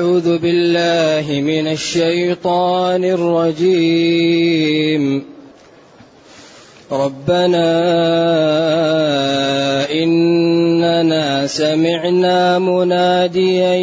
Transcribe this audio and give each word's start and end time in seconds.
أعوذ 0.00 0.38
بالله 0.38 1.40
من 1.40 1.66
الشيطان 1.68 3.04
الرجيم. 3.04 5.02
ربنا 6.92 7.70
إننا 9.92 11.46
سمعنا 11.46 12.58
مناديا 12.58 13.74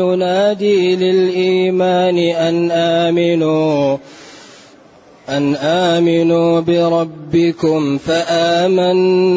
ينادي 0.00 0.96
للإيمان 0.96 2.18
أن 2.18 2.70
آمنوا 2.70 3.96
أن 5.28 5.54
آمنوا 5.56 6.60
بربكم 6.60 7.98
فآمنا. 7.98 9.36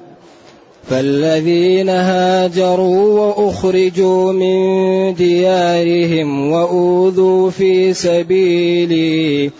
فالذين 0.91 1.89
هاجروا 1.89 3.19
وأخرجوا 3.19 4.31
من 4.31 5.13
ديارهم 5.15 6.51
وأوذوا 6.51 7.49
في 7.49 7.93
سبيلي 7.93 9.51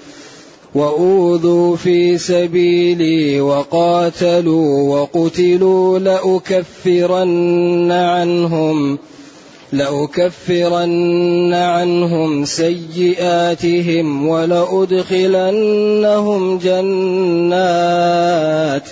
وأوذوا 0.75 1.75
في 1.75 2.17
سبيلي 2.17 3.41
وقاتلوا 3.41 4.95
وقتلوا 4.95 5.99
لأكفرن 5.99 7.91
عنهم 7.91 8.99
لأكفرن 9.73 11.53
عنهم 11.53 12.45
سيئاتهم 12.45 14.27
ولأدخلنهم 14.27 15.77
جنات 16.57 18.07
ۖ. 18.87 18.91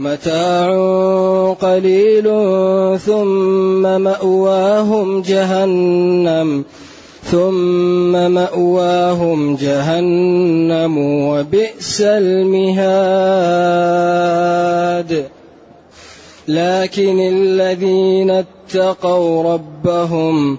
متاع 0.00 0.66
قليل 1.52 2.24
ثم 2.98 3.82
مأواهم 4.00 5.22
جهنم 5.22 6.64
ثم 7.22 8.12
مأواهم 8.30 9.56
جهنم 9.56 10.98
وبئس 11.28 12.00
المهاد. 12.00 13.10
لكن 16.48 17.20
الذين 17.20 18.30
اتقوا 18.30 19.52
ربهم 19.52 20.58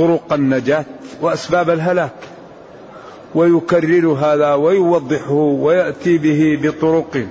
طرق 0.00 0.32
النجاة 0.32 0.84
وأسباب 1.20 1.70
الهلاك 1.70 2.12
ويكرر 3.34 4.06
هذا 4.06 4.54
ويوضحه 4.54 5.32
ويأتي 5.32 6.18
به 6.18 6.58
بطرق 6.62 7.26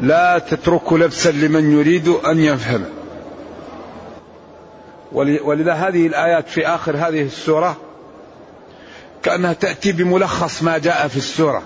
لا 0.00 0.38
تترك 0.38 0.92
لبسا 0.92 1.30
لمن 1.30 1.80
يريد 1.80 2.08
أن 2.08 2.40
يفهم. 2.40 2.84
ولذا 5.12 5.72
هذه 5.72 6.06
الآيات 6.06 6.48
في 6.48 6.66
آخر 6.66 6.96
هذه 6.96 7.22
السورة 7.22 7.76
كأنها 9.22 9.52
تأتي 9.52 9.92
بملخص 9.92 10.62
ما 10.62 10.78
جاء 10.78 11.08
في 11.08 11.16
السورة. 11.16 11.62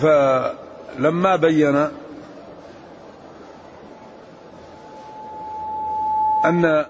فلما 0.00 1.36
بين 1.36 1.88
أن 6.44 6.86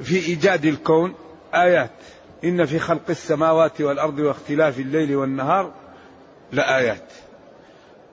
في 0.00 0.16
إيجاد 0.16 0.64
الكون 0.64 1.14
آيات. 1.54 1.90
إن 2.44 2.64
في 2.66 2.78
خلق 2.78 3.10
السماوات 3.10 3.80
والأرض 3.80 4.18
واختلاف 4.18 4.78
الليل 4.78 5.16
والنهار 5.16 5.72
لآيات. 6.52 7.12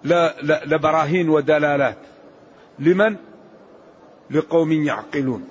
لا 0.03 0.35
لبراهين 0.65 1.29
ودلالات. 1.29 1.97
لمن؟ 2.79 3.15
لقوم 4.31 4.71
يعقلون. 4.71 5.47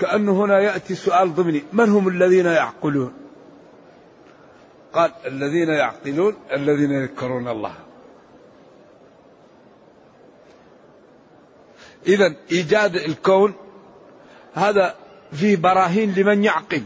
كأنه 0.00 0.44
هنا 0.44 0.60
يأتي 0.60 0.94
سؤال 0.94 1.34
ضمني. 1.34 1.62
من 1.72 1.88
هم 1.88 2.08
الذين 2.08 2.46
يعقلون؟ 2.46 3.12
قال 4.92 5.10
الذين 5.26 5.68
يعقلون 5.68 6.36
الذين 6.52 6.90
يذكرون 6.90 7.48
الله. 7.48 7.74
إذا 12.06 12.34
إيجاد 12.52 12.96
الكون 12.96 13.54
هذا 14.54 14.94
فيه 15.32 15.56
براهين 15.56 16.14
لمن 16.14 16.44
يعقل. 16.44 16.82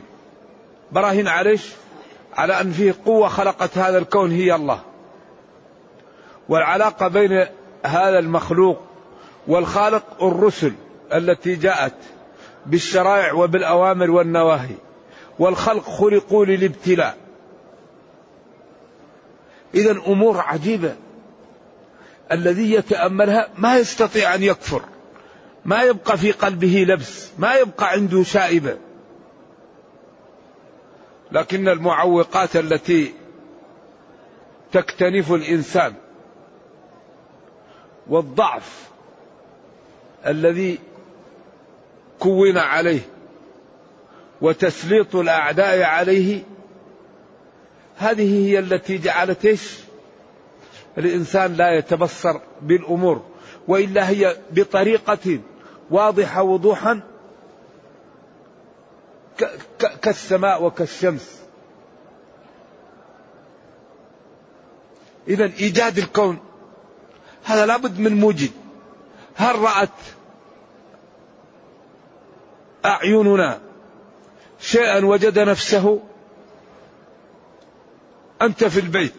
براهين 0.92 1.28
على 1.28 1.58
على 2.34 2.60
أن 2.60 2.72
فيه 2.72 2.94
قوة 3.06 3.28
خلقت 3.28 3.78
هذا 3.78 3.98
الكون 3.98 4.30
هي 4.30 4.54
الله. 4.54 4.80
والعلاقة 6.48 7.08
بين 7.08 7.46
هذا 7.84 8.18
المخلوق 8.18 8.80
والخالق 9.46 10.24
الرسل 10.24 10.72
التي 11.14 11.56
جاءت 11.56 11.94
بالشرائع 12.66 13.32
وبالأوامر 13.32 14.10
والنواهي. 14.10 14.74
والخلق 15.38 15.84
خلقوا 15.84 16.44
للابتلاء. 16.44 17.16
إذا 19.74 19.90
أمور 19.90 20.40
عجيبة. 20.40 20.94
الذي 22.32 22.72
يتأملها 22.72 23.48
ما 23.58 23.76
يستطيع 23.76 24.34
أن 24.34 24.42
يكفر. 24.42 24.82
ما 25.64 25.82
يبقى 25.82 26.18
في 26.18 26.32
قلبه 26.32 26.84
لبس 26.88 27.30
ما 27.38 27.54
يبقى 27.54 27.90
عنده 27.90 28.22
شائبة 28.22 28.76
لكن 31.32 31.68
المعوقات 31.68 32.56
التي 32.56 33.14
تكتنف 34.72 35.32
الإنسان 35.32 35.94
والضعف 38.08 38.90
الذي 40.26 40.78
كون 42.18 42.58
عليه 42.58 43.00
وتسليط 44.40 45.16
الأعداء 45.16 45.82
عليه 45.82 46.42
هذه 47.96 48.48
هي 48.48 48.58
التي 48.58 48.98
جعلت 48.98 49.44
إيش؟ 49.44 49.78
الإنسان 50.98 51.54
لا 51.54 51.78
يتبصر 51.78 52.40
بالأمور 52.62 53.22
وإلا 53.68 54.08
هي 54.08 54.36
بطريقة 54.50 55.38
واضحة 55.92 56.42
وضوحا 56.42 57.00
كالسماء 60.02 60.64
وكالشمس. 60.64 61.42
إذا 65.28 65.44
إيجاد 65.44 65.98
الكون. 65.98 66.38
هذا 67.44 67.66
لابد 67.66 67.98
من 67.98 68.20
موجد. 68.20 68.50
هل 69.34 69.58
رأت 69.58 69.88
أعيننا 72.84 73.60
شيئا 74.60 75.04
وجد 75.04 75.38
نفسه؟ 75.38 76.00
أنت 78.42 78.64
في 78.64 78.80
البيت. 78.80 79.14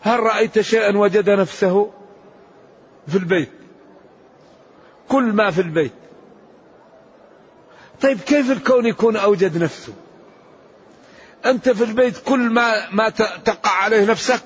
هل 0.00 0.20
رأيت 0.20 0.60
شيئا 0.60 0.96
وجد 0.96 1.30
نفسه 1.30 1.90
في 3.08 3.18
البيت؟ 3.18 3.57
كل 5.08 5.24
ما 5.24 5.50
في 5.50 5.60
البيت. 5.60 5.92
طيب 8.02 8.20
كيف 8.20 8.50
الكون 8.50 8.86
يكون 8.86 9.16
أوجد 9.16 9.62
نفسه؟ 9.62 9.92
أنت 11.46 11.68
في 11.68 11.84
البيت 11.84 12.18
كل 12.18 12.50
ما 12.50 12.90
ما 12.90 13.08
تقع 13.44 13.70
عليه 13.70 14.04
نفسك 14.04 14.42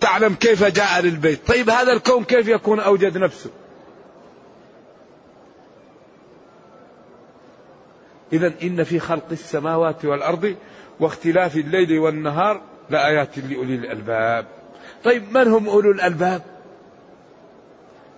تعلم 0.00 0.34
كيف 0.34 0.64
جاء 0.64 1.00
للبيت. 1.00 1.48
طيب 1.48 1.70
هذا 1.70 1.92
الكون 1.92 2.24
كيف 2.24 2.48
يكون 2.48 2.80
أوجد 2.80 3.18
نفسه؟ 3.18 3.50
إذا 8.32 8.52
إن 8.62 8.84
في 8.84 8.98
خلق 8.98 9.26
السماوات 9.32 10.04
والأرض 10.04 10.56
واختلاف 11.00 11.56
الليل 11.56 11.98
والنهار 11.98 12.60
لآيات 12.90 13.38
لأولي 13.38 13.74
الألباب. 13.74 14.46
طيب 15.04 15.36
من 15.36 15.48
هم 15.48 15.68
أولو 15.68 15.90
الألباب؟ 15.90 16.42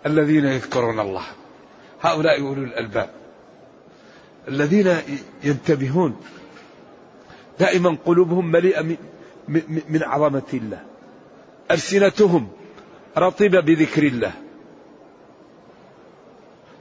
الذين 0.06 0.44
يذكرون 0.44 1.00
الله. 1.00 1.26
هؤلاء 2.00 2.40
أولو 2.40 2.62
الألباب. 2.62 3.10
الذين 4.48 4.96
ينتبهون 5.44 6.16
دائما 7.60 7.96
قلوبهم 8.04 8.50
مليئة 8.52 8.82
من 9.88 10.02
عظمة 10.02 10.42
الله. 10.54 10.82
ألسنتهم 11.70 12.48
رطبة 13.18 13.60
بذكر 13.60 14.02
الله. 14.02 14.32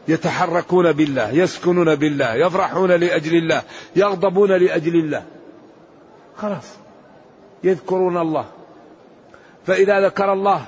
يتحركون 0.07 0.91
بالله 0.91 1.31
يسكنون 1.31 1.95
بالله 1.95 2.33
يفرحون 2.33 2.91
لأجل 2.91 3.37
الله 3.37 3.63
يغضبون 3.95 4.51
لأجل 4.51 4.95
الله. 4.95 5.25
خلاص 6.37 6.75
يذكرون 7.63 8.17
الله. 8.17 8.45
فإذا 9.65 10.05
ذكر 10.05 10.33
الله 10.33 10.65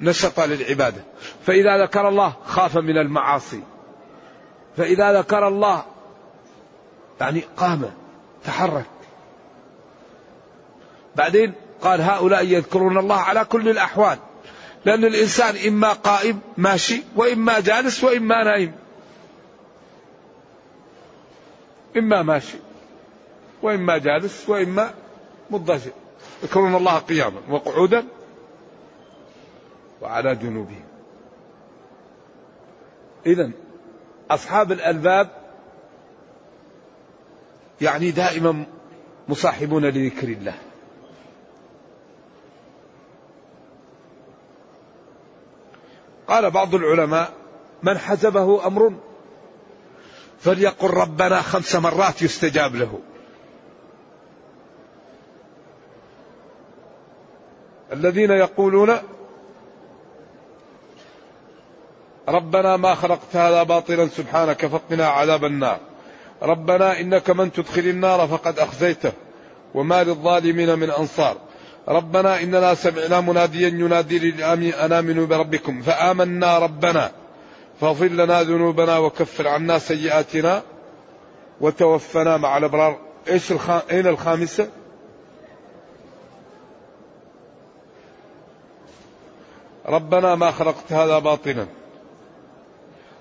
نشط 0.00 0.40
للعبادة. 0.40 1.04
فإذا 1.46 1.82
ذكر 1.82 2.08
الله 2.08 2.32
خاف 2.44 2.76
من 2.76 2.98
المعاصي. 2.98 3.62
فإذا 4.76 5.18
ذكر 5.18 5.48
الله 5.48 5.84
يعني 7.20 7.44
قام 7.56 7.90
تحرك. 8.44 8.84
بعدين 11.16 11.52
قال 11.82 12.00
هؤلاء 12.00 12.44
يذكرون 12.44 12.98
الله 12.98 13.16
على 13.16 13.44
كل 13.44 13.68
الأحوال. 13.68 14.18
لأن 14.84 15.04
الإنسان 15.04 15.56
إما 15.68 15.92
قائم 15.92 16.40
ماشي 16.56 17.02
وإما 17.16 17.60
جالس 17.60 18.04
وإما 18.04 18.44
نائم 18.44 18.72
إما 21.96 22.22
ماشي 22.22 22.58
وإما 23.62 23.98
جالس 23.98 24.48
وإما 24.48 24.94
مضجع 25.50 25.90
يذكرون 26.42 26.74
الله 26.74 26.98
قياما 26.98 27.40
وقعودا. 27.48 28.04
وعلى 30.04 30.34
جنوبهم. 30.34 30.84
إذا 33.26 33.50
أصحاب 34.30 34.72
الألباب 34.72 35.30
يعني 37.80 38.10
دائما 38.10 38.66
مصاحبون 39.28 39.84
لذكر 39.84 40.28
الله. 40.28 40.54
قال 46.28 46.50
بعض 46.50 46.74
العلماء 46.74 47.32
من 47.82 47.98
حزبه 47.98 48.66
أمر 48.66 48.92
فليقل 50.40 50.90
ربنا 50.90 51.42
خمس 51.42 51.76
مرات 51.76 52.22
يستجاب 52.22 52.74
له. 52.74 53.00
الذين 57.92 58.30
يقولون 58.30 58.98
ربنا 62.28 62.76
ما 62.76 62.94
خلقت 62.94 63.36
هذا 63.36 63.62
باطلا 63.62 64.08
سبحانك 64.08 64.66
فقنا 64.66 65.06
عذاب 65.06 65.44
النار. 65.44 65.78
ربنا 66.42 67.00
إنك 67.00 67.30
من 67.30 67.52
تدخل 67.52 67.80
النار 67.80 68.28
فقد 68.28 68.58
أخزيته 68.58 69.12
وما 69.74 70.04
للظالمين 70.04 70.78
من 70.78 70.90
أنصار. 70.90 71.36
ربنا 71.88 72.42
إننا 72.42 72.74
سمعنا 72.74 73.20
مناديا 73.20 73.68
ينادي 73.68 74.18
للامن 74.18 74.74
ان 74.74 74.92
امنوا 74.92 75.26
بربكم 75.26 75.82
فآمنا 75.82 76.58
ربنا. 76.58 77.10
فاغفر 77.80 78.06
لنا 78.06 78.42
ذنوبنا 78.42 78.98
وكفر 78.98 79.48
عنا 79.48 79.78
سيئاتنا 79.78 80.62
وتوفنا 81.60 82.36
مع 82.36 82.56
الأبرار. 82.56 82.98
إيش 83.28 83.52
الخ... 83.52 83.70
أين 83.90 84.06
الخامسة؟ 84.06 84.68
ربنا 89.86 90.34
ما 90.34 90.50
خلقت 90.50 90.92
هذا 90.92 91.18
باطلا. 91.18 91.66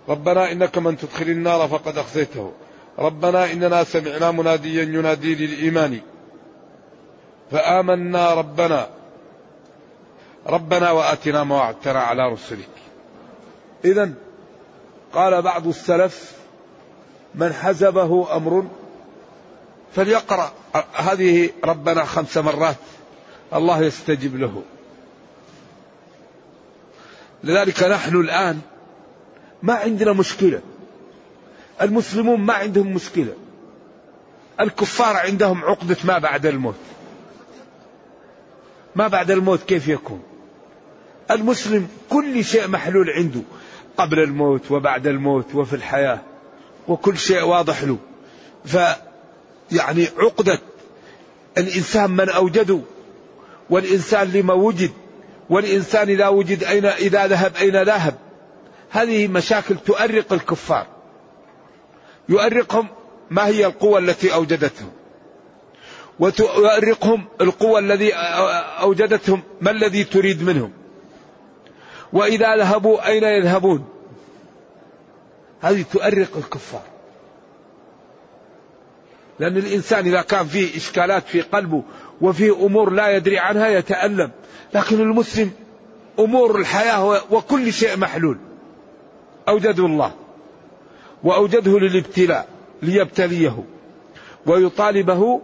ربنا 0.10 0.52
إنك 0.52 0.78
من 0.78 0.98
تدخل 0.98 1.26
النار 1.26 1.68
فقد 1.68 1.98
أخزيته. 1.98 2.52
ربنا 3.00 3.52
إننا 3.52 3.84
سمعنا 3.84 4.32
مناديا 4.32 4.84
ينادي 4.84 5.36
للإيمان. 5.36 6.00
فآمنا 7.52 8.34
ربنا. 8.34 8.90
ربنا 10.48 10.92
وآتنا 10.92 11.44
ما 11.44 11.56
وعدتنا 11.56 12.00
على 12.00 12.34
رسلك. 12.34 12.70
إذا 13.86 14.14
قال 15.14 15.42
بعض 15.42 15.68
السلف 15.68 16.32
من 17.36 17.54
حزبه 17.54 18.36
أمر 18.36 18.68
فليقرأ. 19.96 20.52
هذه 20.94 21.50
ربنا 21.64 22.06
خمس 22.06 22.38
مرات 22.38 22.76
الله 23.54 23.84
يستجب 23.84 24.36
له. 24.36 24.64
لذلك 27.44 27.84
نحن 27.84 28.16
الآن 28.16 28.62
ما 29.64 29.74
عندنا 29.74 30.14
مشكلة. 30.14 30.62
المسلمون 31.82 32.40
ما 32.40 32.54
عندهم 32.54 32.94
مشكلة. 32.94 33.34
الكفار 34.60 35.16
عندهم 35.16 35.64
عقدة 35.64 35.98
ما 36.04 36.18
بعد 36.18 36.46
الموت. 36.46 36.76
ما 38.96 39.08
بعد 39.08 39.32
الموت 39.32 39.64
كيف 39.64 39.88
يكون؟ 39.88 40.24
المسلم 41.32 41.88
كل 42.10 42.46
شيء 42.46 42.68
محلول 42.68 43.10
عنده 43.10 43.42
قبل 43.98 44.20
الموت 44.20 44.72
وبعد 44.72 45.08
الموت 45.08 45.56
وفي 45.56 45.74
الحياة 45.74 46.22
وكل 46.88 47.18
شيء 47.18 47.44
واضح 47.44 47.84
له. 47.84 47.98
ف 48.66 48.78
يعني 49.72 50.08
عقدة 50.18 50.60
الإنسان 51.58 52.12
من 52.12 52.30
أوجده 52.30 52.80
والإنسان 53.70 54.32
لما 54.32 54.54
وجد 54.54 54.92
والإنسان 55.50 56.10
إذا 56.10 56.28
وجد 56.28 56.64
أين 56.64 56.86
إذا 56.86 57.28
ذهب 57.28 57.56
أين 57.56 57.84
ذهب 57.84 58.16
هذه 58.94 59.28
مشاكل 59.28 59.78
تؤرق 59.78 60.34
الكفار. 60.34 60.88
يؤرقهم 62.30 62.88
ما 63.30 63.48
هي 63.48 63.66
القوة 63.66 64.00
التي 64.00 64.34
أوجدتهم 64.34 64.92
وتؤرقهم 66.20 67.26
القوة 67.42 67.80
الذي 67.80 68.14
أوجدتهم 68.82 69.44
ما 69.62 69.72
الذي 69.72 70.04
تريد 70.04 70.44
منهم. 70.44 70.72
وإذا 72.14 72.56
ذهبوا 72.56 73.08
أين 73.08 73.24
يذهبون؟ 73.24 73.86
هذه 75.62 75.86
تؤرق 75.94 76.38
الكفار. 76.38 76.84
لأن 79.40 79.58
الإنسان 79.58 80.06
إذا 80.06 80.22
كان 80.22 80.46
فيه 80.46 80.78
إشكالات 80.78 81.28
في 81.28 81.42
قلبه 81.42 81.84
وفيه 82.22 82.66
أمور 82.66 82.90
لا 82.90 83.16
يدري 83.16 83.40
عنها 83.40 83.68
يتألم. 83.68 84.32
لكن 84.74 85.02
المسلم 85.02 85.52
أمور 86.20 86.60
الحياة 86.60 87.22
وكل 87.32 87.74
شيء 87.74 87.98
محلول. 87.98 88.38
أوجده 89.48 89.86
الله 89.86 90.12
وأوجده 91.24 91.80
للابتلاء 91.80 92.48
ليبتليه 92.82 93.64
ويطالبه 94.46 95.42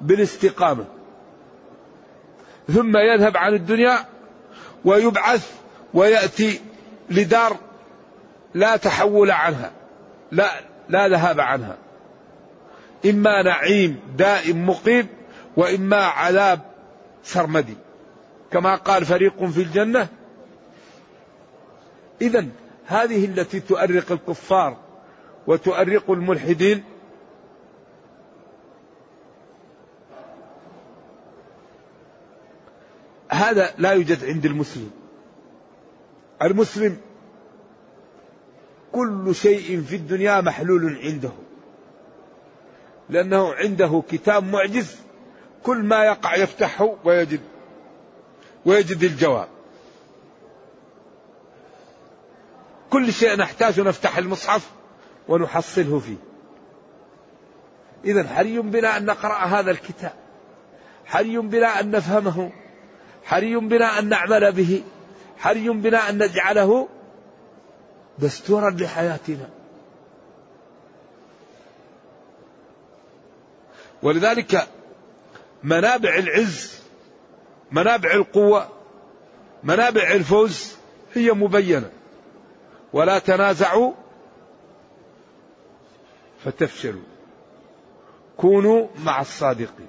بالاستقامة. 0.00 0.84
ثم 2.68 2.96
يذهب 2.96 3.36
عن 3.36 3.54
الدنيا 3.54 3.98
ويبعث 4.84 5.52
ويأتي 5.94 6.60
لدار 7.10 7.56
لا 8.54 8.76
تحول 8.76 9.30
عنها 9.30 9.72
لا 10.32 10.50
لا 10.88 11.08
ذهاب 11.08 11.40
عنها. 11.40 11.76
إما 13.06 13.42
نعيم 13.42 14.00
دائم 14.16 14.68
مقيم 14.68 15.06
وإما 15.56 15.96
عذاب 15.96 16.60
سرمدي. 17.24 17.76
كما 18.50 18.74
قال 18.74 19.04
فريق 19.04 19.44
في 19.44 19.62
الجنة 19.62 20.08
إذا 22.20 22.46
هذه 22.88 23.24
التي 23.24 23.60
تؤرق 23.60 24.12
الكفار 24.12 24.76
وتؤرق 25.46 26.10
الملحدين. 26.10 26.84
هذا 33.30 33.74
لا 33.78 33.92
يوجد 33.92 34.24
عند 34.24 34.46
المسلم. 34.46 34.90
المسلم 36.42 36.96
كل 38.92 39.34
شيء 39.34 39.82
في 39.82 39.96
الدنيا 39.96 40.40
محلول 40.40 40.98
عنده 41.04 41.32
لأنه 43.10 43.54
عنده 43.54 44.02
كتاب 44.10 44.44
معجز 44.44 44.96
كل 45.62 45.82
ما 45.82 46.04
يقع 46.04 46.36
يفتحه 46.36 46.96
ويجد 47.04 47.40
ويجد 48.66 49.02
الجواب. 49.02 49.57
كل 52.90 53.12
شيء 53.12 53.36
نحتاج 53.36 53.80
نفتح 53.80 54.18
المصحف 54.18 54.70
ونحصله 55.28 55.98
فيه. 55.98 56.16
إذا 58.04 58.28
حري 58.28 58.58
بنا 58.58 58.96
أن 58.96 59.04
نقرأ 59.04 59.34
هذا 59.34 59.70
الكتاب. 59.70 60.12
حري 61.06 61.38
بنا 61.38 61.80
أن 61.80 61.90
نفهمه. 61.90 62.52
حري 63.24 63.56
بنا 63.56 63.98
أن 63.98 64.08
نعمل 64.08 64.52
به. 64.52 64.82
حري 65.38 65.68
بنا 65.68 66.10
أن 66.10 66.22
نجعله 66.22 66.88
دستورا 68.18 68.70
لحياتنا. 68.70 69.48
ولذلك 74.02 74.68
منابع 75.62 76.14
العز 76.14 76.78
منابع 77.72 78.12
القوة 78.12 78.68
منابع 79.62 80.12
الفوز 80.12 80.76
هي 81.14 81.32
مبينة. 81.32 81.90
ولا 82.92 83.18
تنازعوا 83.18 83.92
فتفشلوا. 86.44 87.02
كونوا 88.36 88.88
مع 88.98 89.20
الصادقين 89.20 89.88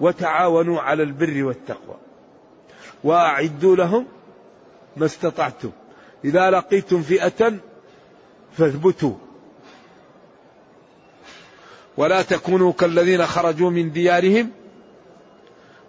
وتعاونوا 0.00 0.80
على 0.80 1.02
البر 1.02 1.44
والتقوى. 1.44 1.96
وأعدوا 3.04 3.76
لهم 3.76 4.06
ما 4.96 5.06
استطعتم. 5.06 5.70
إذا 6.24 6.50
لقيتم 6.50 7.02
فئة 7.02 7.58
فاثبتوا. 8.52 9.14
ولا 11.96 12.22
تكونوا 12.22 12.72
كالذين 12.72 13.26
خرجوا 13.26 13.70
من 13.70 13.92
ديارهم 13.92 14.50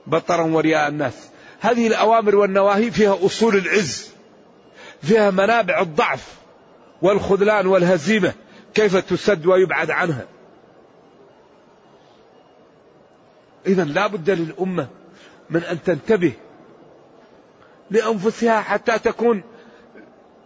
بطرا 0.07 0.43
ورياء 0.43 0.87
الناس. 0.87 1.29
هذه 1.59 1.87
الأوامر 1.87 2.35
والنواهي 2.35 2.91
فيها 2.91 3.25
أصول 3.25 3.55
العز. 3.55 4.12
فيها 5.03 5.31
منابع 5.31 5.81
الضعف 5.81 6.37
والخذلان 7.01 7.67
والهزيمة. 7.67 8.33
كيف 8.73 8.97
تسد 8.97 9.45
ويبعد 9.45 9.91
عنها؟ 9.91 10.25
إذا 13.67 13.83
لا 13.83 14.07
بد 14.07 14.29
للأمة 14.29 14.87
من 15.49 15.63
أن 15.63 15.83
تنتبه 15.83 16.33
لأنفسها 17.91 18.61
حتى 18.61 18.99
تكون 18.99 19.43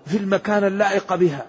في 0.05 0.17
المكان 0.17 0.63
اللائق 0.63 1.15
بها. 1.15 1.45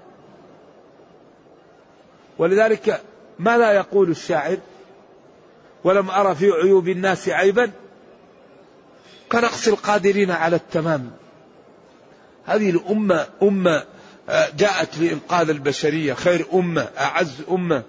ولذلك 2.38 3.02
ماذا 3.38 3.72
يقول 3.72 4.10
الشاعر؟ 4.10 4.56
ولم 5.84 6.10
أرى 6.10 6.34
في 6.34 6.50
عيوب 6.50 6.88
الناس 6.88 7.28
عيبا. 7.28 7.70
كنقص 9.32 9.68
القادرين 9.68 10.30
على 10.30 10.56
التمام. 10.56 11.10
هذه 12.48 12.70
الأمة 12.70 13.26
أمة 13.42 13.84
آه، 14.28 14.48
جاءت 14.56 14.98
لإنقاذ 14.98 15.50
البشرية 15.50 16.14
خير 16.14 16.46
أمة 16.54 16.88
أعز 16.98 17.42
أمة. 17.50 17.82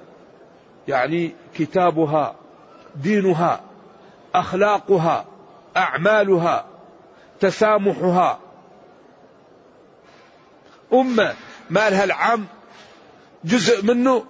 يعني 0.87 1.35
كتابها 1.55 2.35
دينها 2.95 3.61
أخلاقها 4.35 5.25
أعمالها 5.77 6.65
تسامحها. 7.39 8.39
أمة 10.93 11.33
مالها 11.69 12.03
العام 12.03 12.45
جزء 13.43 13.85
منه 13.85 14.25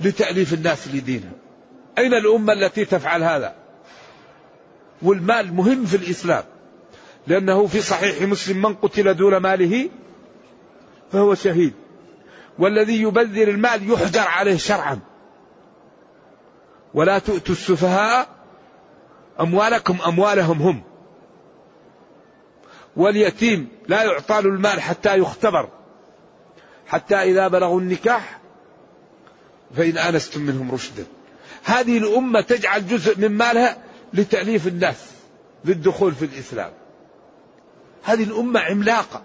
لتأليف 0.00 0.54
الناس 0.54 0.88
لدينها. 0.88 1.32
أين 1.98 2.14
الأمة 2.14 2.52
التي 2.52 2.84
تفعل 2.84 3.22
هذا؟ 3.22 3.54
والمال 5.02 5.54
مهم 5.54 5.84
في 5.84 5.96
الإسلام. 5.96 6.44
لأنه 7.30 7.66
في 7.66 7.80
صحيح 7.80 8.22
مسلم 8.22 8.62
من 8.62 8.74
قتل 8.74 9.14
دون 9.14 9.36
ماله 9.36 9.90
فهو 11.12 11.34
شهيد. 11.34 11.74
والذي 12.58 13.02
يبذر 13.02 13.48
المال 13.48 13.90
يحجر 13.90 14.20
عليه 14.20 14.56
شرعا. 14.56 15.00
ولا 16.94 17.18
تؤتوا 17.18 17.54
السفهاء 17.54 18.28
أموالكم 19.40 19.98
أموالهم 20.06 20.62
هم. 20.62 20.82
واليتيم 22.96 23.68
لا 23.88 24.02
يعطى 24.02 24.34
له 24.34 24.48
المال 24.48 24.80
حتى 24.80 25.18
يختبر. 25.18 25.68
حتى 26.86 27.14
إذا 27.14 27.48
بلغوا 27.48 27.80
النكاح 27.80 28.40
فإن 29.76 29.98
آنستم 29.98 30.40
منهم 30.40 30.72
رشدا. 30.72 31.04
هذه 31.64 31.98
الأمة 31.98 32.40
تجعل 32.40 32.86
جزء 32.88 33.18
من 33.18 33.28
مالها 33.28 33.76
لتأليف 34.14 34.66
الناس 34.66 35.10
للدخول 35.64 36.14
في 36.14 36.24
الإسلام. 36.24 36.79
هذه 38.02 38.22
الأمة 38.22 38.60
عملاقة. 38.60 39.22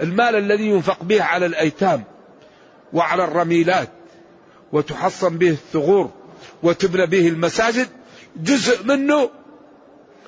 المال 0.00 0.36
الذي 0.36 0.66
ينفق 0.66 1.02
به 1.02 1.22
على 1.22 1.46
الأيتام 1.46 2.04
وعلى 2.92 3.24
الرميلات 3.24 3.88
وتحصن 4.72 5.38
به 5.38 5.50
الثغور 5.50 6.10
وتبنى 6.62 7.06
به 7.06 7.28
المساجد 7.28 7.88
جزء 8.36 8.84
منه 8.84 9.30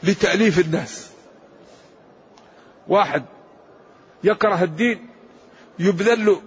لتأليف 0.03 0.59
الناس. 0.59 1.11
واحد 2.89 3.25
يكره 4.25 4.63
الدين 4.63 5.09
يبذل 5.79 6.41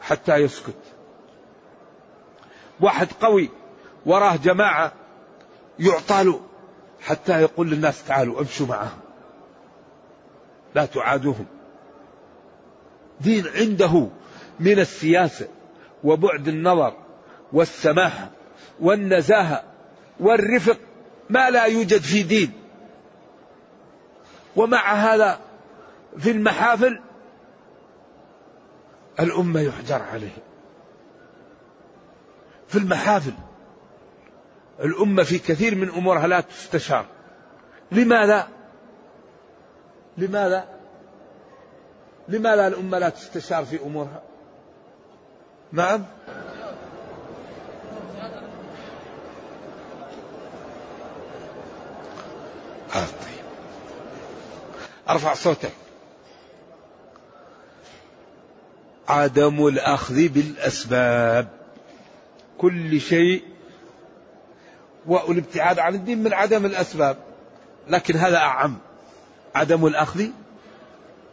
حتى 0.00 0.36
يسكت. 0.36 0.74
واحد 2.80 3.08
قوي 3.20 3.50
وراه 4.06 4.36
جماعة 4.36 4.92
يعطى 5.78 6.24
له 6.24 6.40
حتى 7.00 7.42
يقول 7.42 7.70
للناس 7.70 8.04
تعالوا 8.04 8.40
امشوا 8.40 8.66
معهم. 8.66 9.07
لا 10.74 10.86
تعادوهم. 10.86 11.46
دين 13.20 13.44
عنده 13.56 14.08
من 14.60 14.78
السياسة 14.78 15.48
وبعد 16.04 16.48
النظر 16.48 16.96
والسماحة 17.52 18.30
والنزاهة 18.80 19.62
والرفق 20.20 20.78
ما 21.30 21.50
لا 21.50 21.64
يوجد 21.64 22.00
في 22.00 22.22
دين. 22.22 22.52
ومع 24.56 24.92
هذا 24.92 25.40
في 26.18 26.30
المحافل 26.30 27.00
الأمة 29.20 29.60
يحجر 29.60 30.02
عليه 30.02 30.36
في 32.68 32.78
المحافل 32.78 33.32
الأمة 34.80 35.22
في 35.22 35.38
كثير 35.38 35.74
من 35.74 35.88
أمورها 35.88 36.26
لا 36.26 36.40
تستشار. 36.40 37.06
لماذا؟ 37.92 38.57
لماذا؟ 40.18 40.64
لماذا 42.28 42.66
الأمة 42.66 42.98
لا 42.98 43.08
تستشار 43.08 43.64
في 43.64 43.80
أمورها؟ 43.82 44.22
نعم؟ 45.72 46.04
آه 52.94 53.06
طيب. 53.06 53.44
أرفع 55.08 55.34
صوتك. 55.34 55.72
عدم 59.08 59.66
الأخذ 59.66 60.28
بالأسباب. 60.28 61.48
كل 62.58 63.00
شيء 63.00 63.42
والابتعاد 65.06 65.78
عن 65.78 65.94
الدين 65.94 66.22
من 66.22 66.32
عدم 66.32 66.66
الأسباب. 66.66 67.16
لكن 67.88 68.16
هذا 68.16 68.36
أعم. 68.36 68.87
عدم 69.58 69.86
الأخذ 69.86 70.24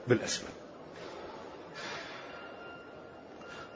بالأسباب 0.07 0.49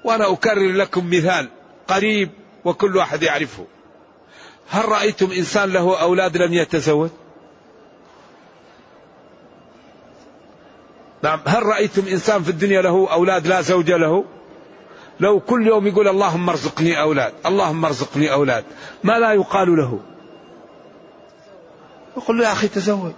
وأنا 0.04 0.32
أكرر 0.32 0.72
لكم 0.72 1.10
مثال 1.10 1.50
قريب 1.88 2.30
وكل 2.66 2.98
واحد 2.98 3.24
يعرفه. 3.24 3.66
هل 4.70 4.90
رأيتم 4.90 5.32
إنسان 5.32 5.74
له 5.74 6.02
أولاد 6.02 6.38
لم 6.38 6.54
يتزوج؟ 6.54 7.10
نعم. 11.24 11.42
هل 11.46 11.64
رأيتم 11.64 12.08
إنسان 12.08 12.44
في 12.44 12.50
الدنيا 12.50 12.82
له 12.82 13.12
أولاد 13.12 13.48
لا 13.48 13.62
زوج 13.62 13.92
له؟ 13.92 14.26
لو 15.20 15.40
كل 15.40 15.68
يوم 15.68 15.88
يقول 15.88 16.08
اللهم 16.08 16.50
ارزقني 16.50 17.02
أولاد 17.02 17.34
اللهم 17.46 17.86
ارزقني 17.86 18.32
أولاد 18.32 18.64
ما 19.04 19.20
لا 19.20 19.34
يقال 19.34 19.78
له؟ 19.78 20.00
يقول 22.18 22.38
له 22.38 22.46
يا 22.46 22.52
أخي 22.52 22.68
تزوج. 22.68 23.14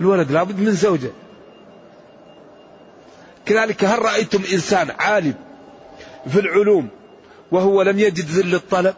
الولد 0.00 0.32
لابد 0.32 0.60
من 0.60 0.72
زوجة. 0.72 1.10
كذلك 3.46 3.84
هل 3.84 3.98
رأيتم 3.98 4.42
إنسان 4.52 4.90
عالم 4.90 5.34
في 6.28 6.40
العلوم 6.40 6.88
وهو 7.52 7.82
لم 7.82 7.98
يجد 7.98 8.26
ذل 8.26 8.54
الطلب؟ 8.54 8.94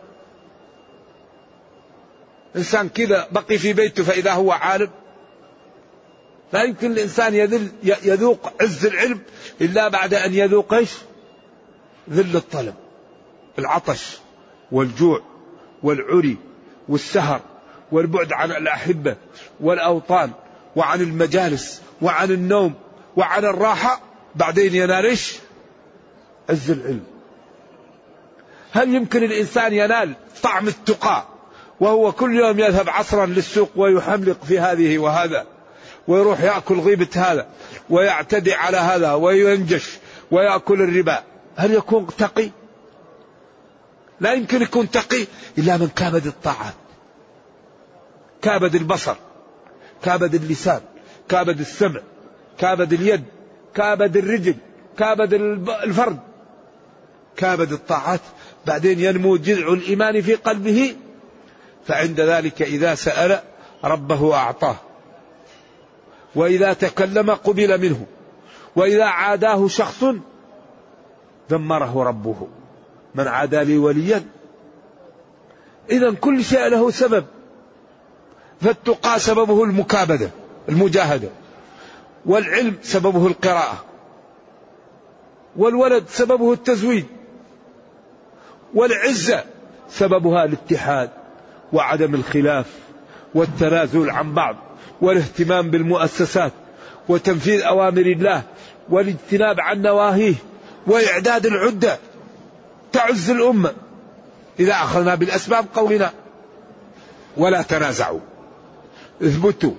إنسان 2.57 2.89
كذا 2.89 3.29
بقي 3.31 3.59
في 3.59 3.73
بيته 3.73 4.05
فإذا 4.05 4.33
هو 4.33 4.53
عالم؟ 4.53 4.91
لا 6.53 6.63
يمكن 6.63 6.93
الإنسان 6.93 7.35
يذل 7.35 7.69
يذوق 7.83 8.53
عز 8.63 8.87
العلم 8.87 9.21
إلا 9.61 9.89
بعد 9.89 10.15
أن 10.15 10.35
يذوق 10.35 10.75
إيش؟ 10.75 10.91
ذل 12.11 12.37
الطلب. 12.37 12.75
العطش 13.59 14.19
والجوع 14.73 15.21
والعري 15.83 16.37
والسهر 16.89 17.41
والبعد 17.93 18.33
عن 18.33 18.51
الأحبة 18.51 19.17
والأوطان 19.61 20.31
وعن 20.77 21.01
المجالس 21.01 21.83
وعن 22.03 22.31
النوم 22.31 22.75
وعن 23.17 23.45
الراحة. 23.45 24.01
بعدين 24.35 24.75
ينال 24.75 25.07
إيش؟ 25.07 25.37
عز 26.51 26.71
العلم. 26.71 27.05
هل 28.73 28.95
يمكن 28.95 29.23
الإنسان 29.23 29.73
ينال 29.73 30.15
طعم 30.43 30.69
التقى 30.69 31.25
وهو 31.81 32.13
كل 32.13 32.37
يوم 32.37 32.59
يذهب 32.59 32.89
عصرا 32.89 33.27
للسوق 33.27 33.71
ويحملق 33.77 34.45
في 34.45 34.59
هذه 34.59 34.99
وهذا 34.99 35.47
ويروح 36.09 36.41
يأكل 36.41 36.81
غيبة 36.81 37.09
هذا 37.15 37.47
ويعتدي 37.91 38.55
على 38.55 38.77
هذا 38.77 39.13
وينجش 39.13 39.99
ويأكل 40.31 40.83
الربا؟ 40.83 41.23
هل 41.57 41.75
يكون 41.75 42.07
تقي؟ 42.19 42.51
لا 44.21 44.33
يمكن 44.33 44.63
يكون 44.63 44.91
تقي 44.91 45.27
إلا 45.59 45.77
من 45.77 45.89
كابد 45.89 46.27
الطاعات 46.27 46.75
كابد 48.43 48.75
البصر. 48.75 49.17
كابد 50.05 50.35
اللسان 50.35 50.81
كابد 51.29 51.61
السمع 51.61 52.01
كابد 52.59 52.93
اليد 52.93 53.25
كابد 53.75 54.17
الرجل 54.17 54.55
كابد 54.99 55.35
الفرد. 55.85 56.19
كابد 57.37 57.73
الطاعات 57.73 58.21
بعدين 58.67 59.01
ينمو 59.01 59.37
جذع 59.37 59.73
الإيمان 59.73 60.23
في 60.23 60.35
قلبه 60.35 60.97
فعند 61.87 62.21
ذلك 62.21 62.63
إذا 62.63 62.95
سأل 62.95 63.41
ربه 63.85 64.35
أعطاه. 64.35 64.77
وإذا 66.35 66.73
تكلم 66.73 67.31
قبل 67.31 67.81
منه 67.81 68.07
وإذا 68.77 69.05
عاداه 69.05 69.69
شخص 69.69 70.05
دمره 71.51 72.03
ربه. 72.03 72.49
من 73.15 73.29
عادى 73.29 73.65
لي 73.65 73.79
وليا؟ 73.79 74.25
إذا 75.91 76.11
كل 76.11 76.45
شيء 76.45 76.69
له 76.69 76.91
سبب. 76.91 77.25
فالتقى 78.63 79.19
سببه 79.19 79.65
المكابدة 79.65 80.31
المجاهدة. 80.69 81.29
والعلم 82.27 82.77
سببه 82.83 83.27
القراءة. 83.27 83.85
والولد 85.57 86.05
سببه 86.09 86.53
التزويد 86.53 87.07
والعزة 88.75 89.45
سببها 89.91 90.45
الاتحاد 90.45 91.11
وعدم 91.73 92.15
الخلاف 92.15 92.67
والتنازل 93.35 94.11
عن 94.11 94.35
بعض 94.35 94.57
والاهتمام 95.01 95.71
بالمؤسسات 95.71 96.53
وتنفيذ 97.09 97.63
أوامر 97.63 98.01
الله 98.01 98.43
والاجتناب 98.91 99.61
عن 99.61 99.83
نواهيه 99.83 100.35
وإعداد 100.87 101.47
العدة 101.47 101.99
تعز 102.93 103.31
الأمة. 103.31 103.73
إذا 104.61 104.73
أخذنا 104.73 105.15
بالأسباب 105.15 105.67
قولنا 105.75 106.11
ولا 107.37 107.63
تنازعوا. 107.63 108.21
اثبتوا 109.23 109.73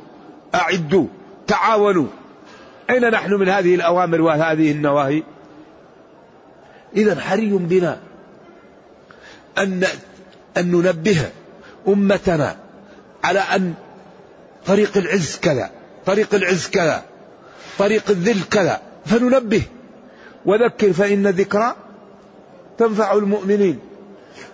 أعدوا 0.56 1.08
تعاونوا. 1.48 2.08
أين 2.90 3.10
نحن 3.10 3.34
من 3.34 3.50
هذه 3.50 3.76
الأوامر 3.76 4.22
وهذه 4.22 4.72
النواهي؟ 4.72 5.24
إذا 6.96 7.22
حري 7.22 7.50
بنا 7.50 8.00
أن 9.58 9.88
أن 10.58 10.72
ننبه 10.72 11.30
أمتنا 11.88 12.58
على 13.24 13.40
أن 13.40 13.74
طريق 14.66 14.98
العز 14.98 15.40
كذا 15.42 15.72
طريق 16.06 16.36
العز 16.36 16.68
كذا 16.68 17.04
طريق 17.80 18.10
الذل 18.10 18.44
كذا 18.52 18.82
فننبه. 19.06 19.62
وذكر 20.46 20.94
فإن 20.94 21.28
ذكرى 21.28 21.76
تنفع 22.78 23.14
المؤمنين. 23.14 23.80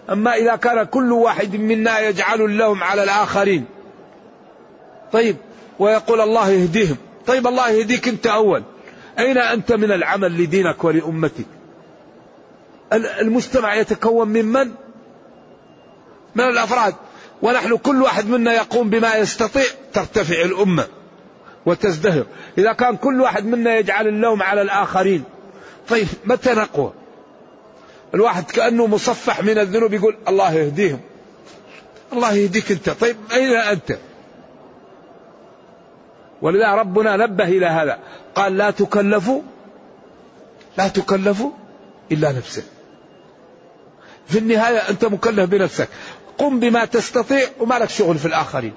أما 0.10 0.34
إذا 0.34 0.56
كان 0.56 0.84
كل 0.84 1.12
واحد 1.12 1.56
منا 1.56 2.00
يجعل 2.00 2.42
اللوم 2.42 2.84
على 2.84 3.04
الآخرين 3.04 3.66
طيب 5.12 5.36
ويقول 5.80 6.22
الله 6.22 6.50
يهديهم 6.50 6.98
طيب 7.28 7.48
الله 7.48 7.70
يهديك 7.70 8.08
أنت 8.08 8.28
أول. 8.28 8.64
أين 9.20 9.38
أنت 9.38 9.72
من 9.72 9.92
العمل 9.92 10.44
لدينك 10.44 10.84
ولأمتك؟ 10.84 11.46
المجتمع 12.94 13.76
يتكون 13.76 14.28
من 14.28 14.46
من؟ 14.46 14.72
من 16.36 16.44
الأفراد. 16.44 16.96
ونحن 17.42 17.78
كل 17.78 18.02
واحد 18.02 18.28
منا 18.30 18.54
يقوم 18.54 18.90
بما 18.90 19.16
يستطيع. 19.16 19.64
ترتفع 19.94 20.42
الأمة 20.42 20.88
وتزدهر. 21.66 22.26
إذا 22.58 22.74
كان 22.74 22.98
كل 22.98 23.22
واحد 23.22 23.46
منا 23.46 23.78
يجعل 23.78 24.08
اللوم 24.08 24.44
على 24.44 24.62
الآخرين 24.62 25.24
طيب 25.90 26.08
متى 26.26 26.54
نقوى؟ 26.54 26.94
الواحد 28.14 28.44
كأنه 28.44 28.88
مصفح 28.88 29.44
من 29.44 29.58
الذنوب 29.58 29.94
يقول 29.94 30.18
الله 30.28 30.54
يهديهم. 30.54 31.00
الله 32.14 32.34
يهديك 32.34 32.72
أنت. 32.72 32.90
طيب 32.90 33.18
أين 33.32 33.56
أنت؟ 33.56 33.98
ولذا 36.42 36.72
ربنا 36.72 37.18
نبه 37.18 37.44
إلى 37.44 37.66
هذا. 37.66 38.00
قال 38.36 38.58
لا 38.58 38.72
تكلفوا 38.72 39.42
لا 40.78 40.88
تكلفوا 40.88 41.52
إلا 42.12 42.32
نفسك. 42.32 42.64
في 44.28 44.40
النهاية 44.40 44.78
أنت 44.78 45.06
مكلف 45.06 45.50
بنفسك. 45.50 45.90
قم 46.38 46.60
بما 46.60 46.86
تستطيع 46.86 47.48
وما 47.60 47.76
لك 47.80 47.90
شغل 47.90 48.18
في 48.18 48.26
الآخرين. 48.26 48.74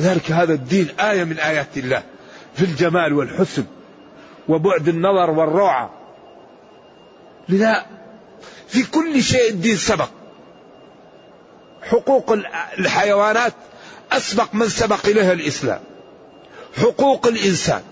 لذلك 0.00 0.30
هذا 0.30 0.54
الدين 0.54 0.88
آية 1.00 1.24
من 1.24 1.38
آيات 1.38 1.76
الله. 1.76 2.02
في 2.54 2.64
الجمال 2.64 3.12
والحسن 3.12 3.64
وبعد 4.48 4.88
النظر 4.88 5.30
والروعة. 5.30 5.90
لذا 7.48 7.86
في 8.68 8.90
كل 8.90 9.22
شيء 9.22 9.50
الدين 9.50 9.76
سبق. 9.76 10.08
حقوق 11.82 12.32
الحيوانات 12.78 13.52
أسبق 14.12 14.54
من 14.54 14.68
سبق 14.68 15.06
إليها 15.06 15.32
الإسلام. 15.32 15.80
حقوق 16.76 17.26
الإنسان 17.26 17.82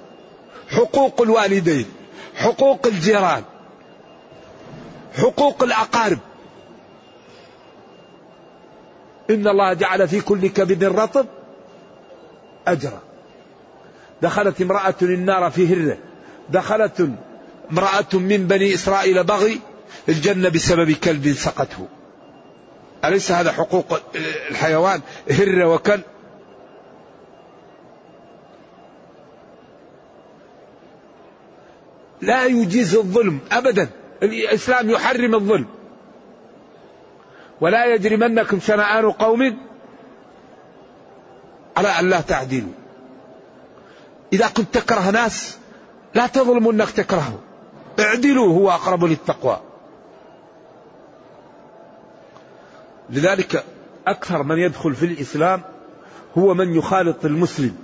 حقوق 0.69 1.23
الوالدين 1.23 1.87
حقوق 2.37 2.87
الجيران 2.87 3.43
حقوق 5.19 5.63
الأقارب. 5.63 6.19
إن 9.31 9.49
الله 9.49 9.73
جعل 9.73 10.09
في 10.09 10.21
كل 10.21 10.47
كبد 10.47 10.85
رطب 10.85 11.27
أجرا. 12.67 13.03
دخلت 14.23 14.61
امرأة 14.61 14.95
النار 15.03 15.51
في 15.51 15.67
هرة. 15.67 15.99
دخلت 16.51 17.11
امرأة 17.71 18.13
من 18.13 18.47
بني 18.47 18.75
إسرائيل 18.75 19.25
بغي 19.25 19.61
الجنة 20.09 20.49
بسبب 20.49 20.93
كلب 20.93 21.33
سقته. 21.33 21.89
أليس 23.09 23.33
هذا 23.33 23.53
حقوق 23.53 24.01
الحيوان 24.51 25.01
هرة 25.31 25.75
وكلب 25.75 26.03
لا 32.21 32.45
يجيز 32.45 32.95
الظلم 32.95 33.41
أبدا. 33.53 33.89
الإسلام 34.23 34.91
يحرم 34.91 35.35
الظلم. 35.35 35.67
ولا 37.61 37.95
يجرمنكم 37.95 38.61
شنآن 38.61 39.11
قوم 39.11 39.59
على 41.77 41.89
أن 41.89 42.11
لا 42.11 42.21
تعدلوا. 42.21 42.73
إذا 44.33 44.49
كنت 44.49 44.75
تكره 44.75 45.11
ناس 45.11 45.59
لا 46.15 46.27
تظلموا 46.27 46.73
أنك 46.73 46.91
تكرهه. 46.91 47.39
اعدلوا 48.01 48.55
هو 48.55 48.71
أقرب 48.71 49.05
للتقوى. 49.05 49.61
لذلك 53.15 53.65
أكثر 54.07 54.43
من 54.43 54.59
يدخل 54.59 54.95
في 54.95 55.07
الإسلام 55.07 55.63
هو 56.39 56.55
من 56.55 56.75
يخالط 56.75 57.25
المسلم. 57.25 57.77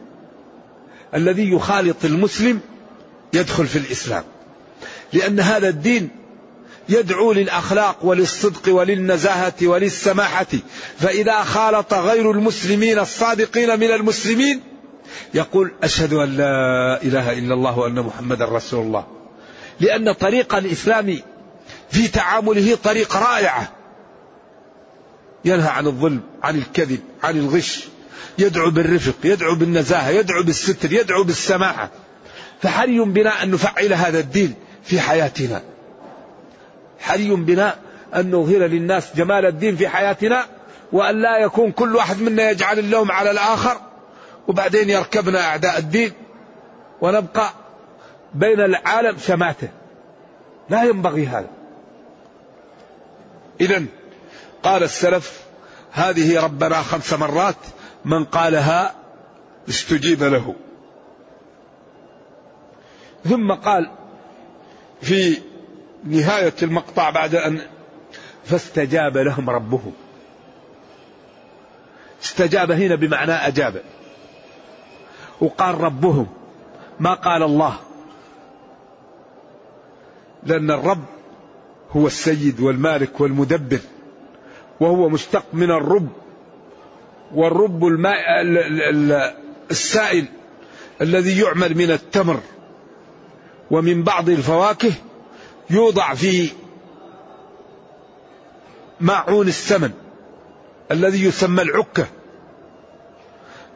الذي 1.14 1.50
يخالط 1.52 2.04
المسلم 2.04 2.60
يدخل 3.32 3.66
في 3.66 3.78
الإسلام. 3.78 4.24
لأن 5.12 5.40
هذا 5.40 5.68
الدين 5.68 6.10
يدعو 6.88 7.32
للأخلاق 7.32 7.96
وللصدق 8.02 8.74
وللنزاهة 8.74 9.54
وللسماحة. 9.62 10.46
فإذا 10.98 11.42
خالط 11.42 11.94
غير 11.94 12.30
المسلمين 12.30 12.98
الصادقين 12.98 13.80
من 13.80 13.90
المسلمين 13.90 14.60
يقول 15.34 15.72
أشهد 15.82 16.12
أن 16.12 16.36
لا 16.36 17.02
إله 17.02 17.32
إلا 17.38 17.54
الله 17.54 17.78
وأن 17.78 18.00
محمدا 18.00 18.44
رسول 18.44 18.86
الله. 18.86 19.06
لأن 19.80 20.12
طريق 20.12 20.54
الإسلام 20.54 21.18
في 21.90 22.08
تعامله 22.08 22.78
طريق 22.84 23.16
رائعة. 23.16 23.79
ينهى 25.44 25.68
عن 25.68 25.86
الظلم 25.86 26.20
عن 26.42 26.56
الكذب 26.56 27.00
عن 27.22 27.36
الغش. 27.36 27.88
يدعو 28.38 28.70
بالرفق 28.70 29.14
يدعو 29.24 29.54
بالنزاهة 29.54 30.08
يدعو 30.08 30.42
بالستر 30.42 30.92
يدعو 30.92 31.24
بالسماحة. 31.24 31.90
فحري 32.62 33.00
بنا 33.00 33.42
أن 33.42 33.50
نفعل 33.50 33.92
هذا 33.92 34.18
الدين 34.18 34.54
في 34.82 35.00
حياتنا. 35.00 35.62
حري 37.00 37.30
بنا 37.30 37.74
أن 38.14 38.30
نظهر 38.30 38.58
للناس 38.58 39.16
جمال 39.16 39.46
الدين 39.46 39.76
في 39.76 39.88
حياتنا 39.88 40.46
وأن 40.92 41.22
لا 41.22 41.38
يكون 41.38 41.72
كل 41.72 41.96
واحد 41.96 42.20
منا 42.22 42.50
يجعل 42.50 42.78
اللوم 42.78 43.12
على 43.12 43.30
الآخر. 43.30 43.80
وبعدين 44.48 44.90
يركبنا 44.90 45.40
أعداء 45.40 45.78
الدين 45.78 46.12
ونبقى 47.00 47.50
بين 48.34 48.60
العالم 48.60 49.18
شماته. 49.18 49.68
لا 50.70 50.84
ينبغي 50.84 51.26
هذا. 51.26 51.50
إذا 53.60 53.84
قال 54.62 54.82
السلف 54.82 55.40
هذه 55.92 56.44
ربنا 56.44 56.82
خمس 56.82 57.12
مرات 57.12 57.56
من 58.04 58.24
قالها 58.24 58.94
استجيب 59.68 60.22
له. 60.22 60.54
ثم 63.24 63.52
قال 63.52 63.90
في 65.02 65.38
نهاية 66.04 66.54
المقطع 66.62 67.10
بعد 67.10 67.34
أن 67.34 67.60
فاستجاب 68.44 69.16
لهم 69.18 69.50
ربهم 69.50 69.92
استجاب 72.22 72.70
هنا 72.70 72.94
بمعنى 72.94 73.32
أجاب. 73.32 73.82
وقال 75.40 75.80
ربهم 75.80 76.26
ما 77.00 77.14
قال 77.14 77.42
الله؟ 77.42 77.76
لأن 80.42 80.70
الرب 80.70 81.04
هو 81.90 82.06
السيد 82.06 82.60
والمالك 82.60 83.20
والمدبر. 83.20 83.80
وهو 84.80 85.08
مشتق 85.08 85.44
من 85.52 85.70
الرب. 85.70 86.08
والرب 87.34 87.86
الماء 87.86 88.24
السائل 89.70 90.24
الذي 91.00 91.40
يعمل 91.40 91.76
من 91.76 91.90
التمر. 91.90 92.40
ومن 93.70 94.02
بعض 94.02 94.28
الفواكه 94.28 94.92
يوضع 95.70 96.14
في 96.14 96.50
ماعون 99.00 99.48
السمن 99.48 99.90
الذي 100.90 101.24
يسمى 101.24 101.62
العكة. 101.62 102.06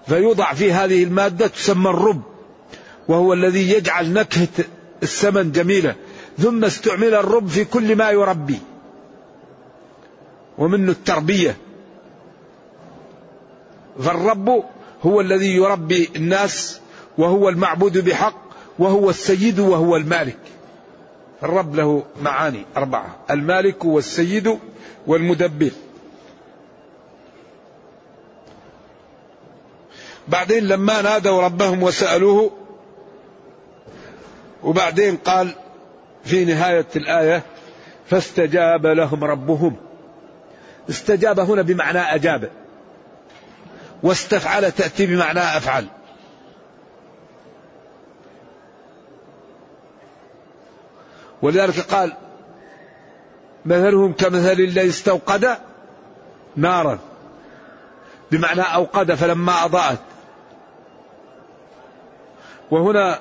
فيوضع 0.07 0.53
في 0.53 0.73
هذه 0.73 1.05
المادة 1.05 1.47
تسمى 1.47 1.91
الرب 1.91 2.23
وهو 3.09 3.33
الذي 3.33 3.73
يجعل 3.73 4.13
نكهة 4.13 4.65
السمن 5.03 5.53
جميلة. 5.53 5.95
ثم 6.39 6.65
استعمل 6.65 7.15
الرب 7.15 7.49
في 7.49 7.65
كل 7.65 7.97
ما 7.97 8.11
يربي. 8.11 8.59
ومنه 10.59 10.93
التربية. 10.93 11.57
فالرب 13.99 14.65
هو 15.03 15.21
الذي 15.21 15.57
يربي 15.57 16.11
الناس 16.17 16.81
وهو 17.19 17.49
المعبود 17.49 18.05
بحق 18.05 18.45
وهو 18.79 19.11
السيد 19.11 19.59
وهو 19.59 19.97
المالك. 19.97 20.39
الرب 21.43 21.75
له 21.75 22.03
معاني 22.23 22.65
أربعة 22.77 23.17
المالك 23.31 23.85
والسيد 23.85 24.59
والمدبر. 25.07 25.71
بعدين 30.29 30.69
لما 30.69 31.03
نادوا 31.03 31.43
ربهم 31.43 31.83
وسألوه 31.83 32.51
وبعدين 34.63 35.17
قال 35.17 35.55
في 36.25 36.45
نهاية 36.45 36.87
الآية 36.97 37.43
فاستجاب 38.07 38.87
لهم 38.87 39.25
ربهم. 39.25 39.77
استجاب 40.91 41.41
هنا 41.41 41.63
بمعنى 41.63 41.99
أجاب. 41.99 42.51
واستفعل 44.03 44.73
تأتي 44.73 45.07
بمعنى 45.07 45.41
أفعل. 45.41 45.87
ولذلك 51.43 51.81
قال 51.81 52.13
مثلهم 53.65 54.13
كمثل 54.13 54.53
الذي 54.53 54.89
استوقد 54.89 55.57
نارا. 56.57 56.99
بمعنى 58.31 58.61
أوقد 58.61 59.15
فلما 59.15 59.65
أضاءت. 59.65 59.99
وهنا 62.71 63.19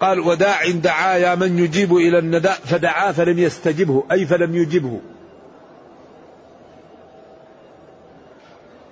قال 0.00 0.20
وداع 0.20 0.70
دعا 0.70 1.16
يا 1.16 1.34
من 1.34 1.58
يجيب 1.58 1.96
إلى 1.96 2.18
النداء 2.18 2.58
فدعا 2.64 3.12
فلم 3.12 3.38
يستجبه 3.38 4.04
أي 4.12 4.26
فلم 4.26 4.56
يجبه. 4.56 5.00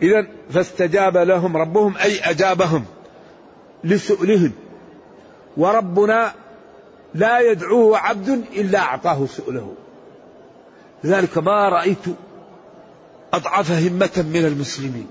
إذا 0.03 0.27
فاستجاب 0.51 1.17
لهم 1.17 1.57
ربهم 1.57 1.97
أي 1.97 2.21
أجابهم 2.21 2.85
لسؤلهم. 3.85 4.53
وربنا 5.57 6.33
لا 7.15 7.41
يدعوه 7.41 7.99
عبد 7.99 8.29
إلا 8.57 8.79
أعطاه 8.79 9.27
سؤله. 9.27 9.75
لذلك 11.05 11.39
ما 11.39 11.69
رأيت 11.69 12.05
أضعف 13.33 13.73
همة 13.73 14.25
من 14.33 14.45
المسلمين. 14.47 15.07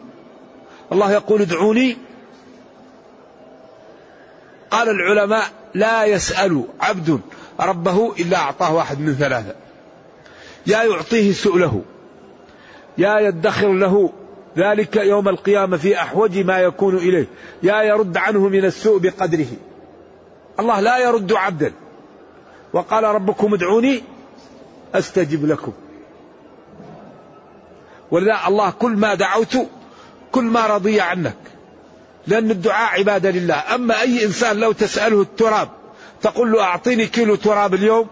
الله 0.91 1.11
يقول 1.11 1.41
ادعوني. 1.41 1.97
قال 4.71 4.89
العلماء 4.89 5.45
لا 5.73 6.05
يسأل 6.05 6.63
عبد 6.79 7.19
ربه 7.59 8.13
إلا 8.19 8.37
أعطاه 8.37 8.73
واحد 8.73 8.99
من 8.99 9.13
ثلاثة. 9.13 9.55
يا 10.67 10.83
يعطيه 10.83 11.31
سؤله. 11.31 11.81
يا 12.97 13.19
يدخر 13.19 13.73
له 13.73 14.13
ذلك 14.57 14.95
يوم 14.95 15.29
القيامة 15.29 15.77
في 15.77 16.01
أحوج 16.01 16.37
ما 16.37 16.59
يكون 16.59 16.97
إليه. 16.97 17.27
يا 17.63 17.81
يرد 17.81 18.17
عنه 18.17 18.47
من 18.47 18.65
السوء 18.65 18.99
بقدره. 18.99 19.47
الله 20.59 20.79
لا 20.79 20.97
يرد 20.97 21.33
عبدا. 21.33 21.73
وقال 22.73 23.03
ربكم 23.03 23.53
ادعوني 23.53 24.03
أستجب 24.95 25.45
لكم. 25.45 25.71
ولذا 28.11 28.39
الله 28.47 28.71
كل 28.71 28.91
ما 28.91 29.15
دعوت 29.15 29.57
كل 30.31 30.43
ما 30.43 30.67
رضي 30.67 31.01
عنك. 31.01 31.37
لأن 32.27 32.51
الدعاء 32.51 32.99
عبادة 32.99 33.29
لله. 33.29 33.75
أما 33.75 34.01
أي 34.01 34.25
إنسان 34.25 34.57
لو 34.57 34.71
تسأله 34.71 35.21
التراب 35.21 35.69
تقول 36.21 36.51
له 36.51 36.61
أعطيني 36.61 37.07
كيلو 37.07 37.35
تراب 37.35 37.73
اليوم 37.73 38.07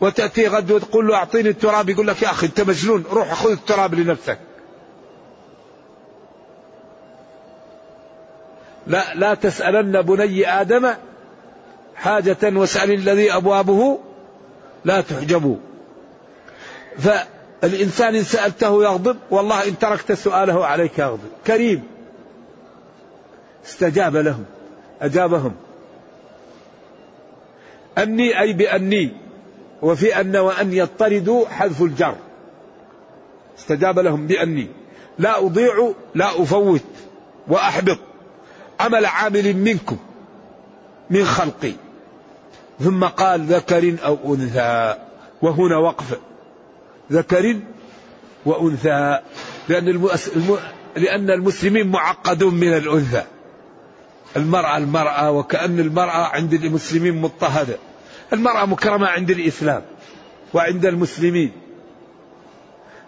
وتأتي 0.00 0.46
غد 0.46 0.70
وتقول 0.70 1.08
له 1.08 1.14
أعطيني 1.14 1.48
التراب 1.48 1.88
يقول 1.88 2.06
لك 2.06 2.22
يا 2.22 2.30
أخي 2.30 2.46
أنت 2.46 2.60
مجنون 2.60 3.04
روح 3.12 3.34
خذ 3.34 3.50
التراب 3.50 3.94
لنفسك. 3.94 4.38
لا 8.90 9.14
لا 9.14 9.34
تسألن 9.34 10.02
بني 10.02 10.60
آدم 10.60 10.90
حاجة 11.94 12.36
واسأل 12.42 12.90
الذي 12.90 13.32
أبوابه 13.34 13.98
لا 14.84 15.00
تحجب. 15.00 15.58
فالإنسان 16.98 18.14
إن 18.14 18.22
سألته 18.22 18.84
يغضب 18.84 19.16
والله 19.30 19.68
إن 19.68 19.78
تركت 19.78 20.12
سؤاله 20.12 20.66
عليك 20.66 20.98
يغضب. 20.98 21.30
كريم. 21.46 21.82
استجاب 23.64 24.16
لهم 24.16 24.44
أجابهم. 25.00 25.54
أني 27.98 28.40
أي 28.40 28.52
بأني 28.52 29.12
وفي 29.82 30.20
أن 30.20 30.36
وأن 30.36 30.72
يطردوا 30.72 31.48
حذف 31.48 31.82
الجر. 31.82 32.16
استجاب 33.58 33.98
لهم 33.98 34.26
بأني. 34.26 34.66
لا 35.18 35.38
أضيع 35.38 35.92
لا 36.14 36.42
أفوت 36.42 36.82
وأحبط. 37.48 37.98
عمل 38.80 39.06
عامل 39.06 39.56
منكم 39.56 39.96
من 41.10 41.24
خلقي. 41.24 41.72
ثم 42.80 43.04
قال 43.04 43.40
ذكر 43.40 43.96
أو 44.04 44.34
أنثى 44.34 44.94
وهنا 45.42 45.76
وقف. 45.76 46.18
ذكر 47.12 47.56
وأنثى 48.46 49.18
لأن. 49.68 49.88
الم... 49.88 50.08
لأن 50.96 51.30
المسلمين 51.30 51.90
معقدون 51.90 52.54
من 52.54 52.76
الأنثى. 52.76 53.22
المرأة 54.36 54.76
المرأة 54.76 55.30
وكأن 55.30 55.80
المرأة 55.80 56.26
عند 56.26 56.52
المسلمين 56.52 57.20
مضطهدة. 57.20 57.76
المرأة 58.32 58.66
مكرمة 58.66 59.06
عند 59.06 59.30
الإسلام 59.30 59.82
وعند 60.54 60.86
المسلمين. 60.86 61.52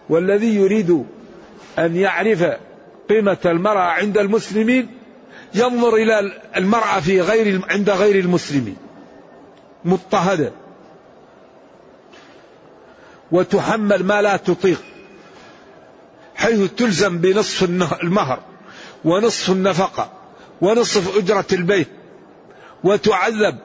والذي 0.09 0.55
يريد 0.55 1.05
أن 1.79 1.95
يعرف 1.95 2.43
قيمة 3.09 3.37
المرأة 3.45 3.81
عند 3.81 4.17
المسلمين 4.17 5.02
ينظر 5.55 5.95
إلى 5.95 6.41
المرأة 6.57 6.99
في 6.99 7.21
غير 7.21 7.61
عند 7.69 7.89
غير 7.89 8.19
المسلمين 8.19 8.77
مضطهدة. 9.85 10.51
وتحمل 13.31 14.03
ما 14.03 14.21
لا 14.21 14.37
تطيق. 14.37 14.83
حيث 16.35 16.71
تلزم 16.71 17.17
بنصف 17.17 17.63
المهر 18.03 18.39
ونصف 19.05 19.49
النفقة 19.49 20.11
ونصف 20.61 21.17
أجرة 21.17 21.45
البيت. 21.53 21.87
وتعذب 22.83 23.57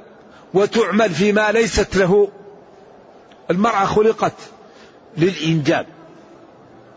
وتعمل 0.54 1.10
فيما 1.10 1.52
ليست 1.52 1.96
له. 1.96 2.28
المرأة 3.50 3.84
خلقت 3.84 4.34
للإنجاب. 5.16 5.86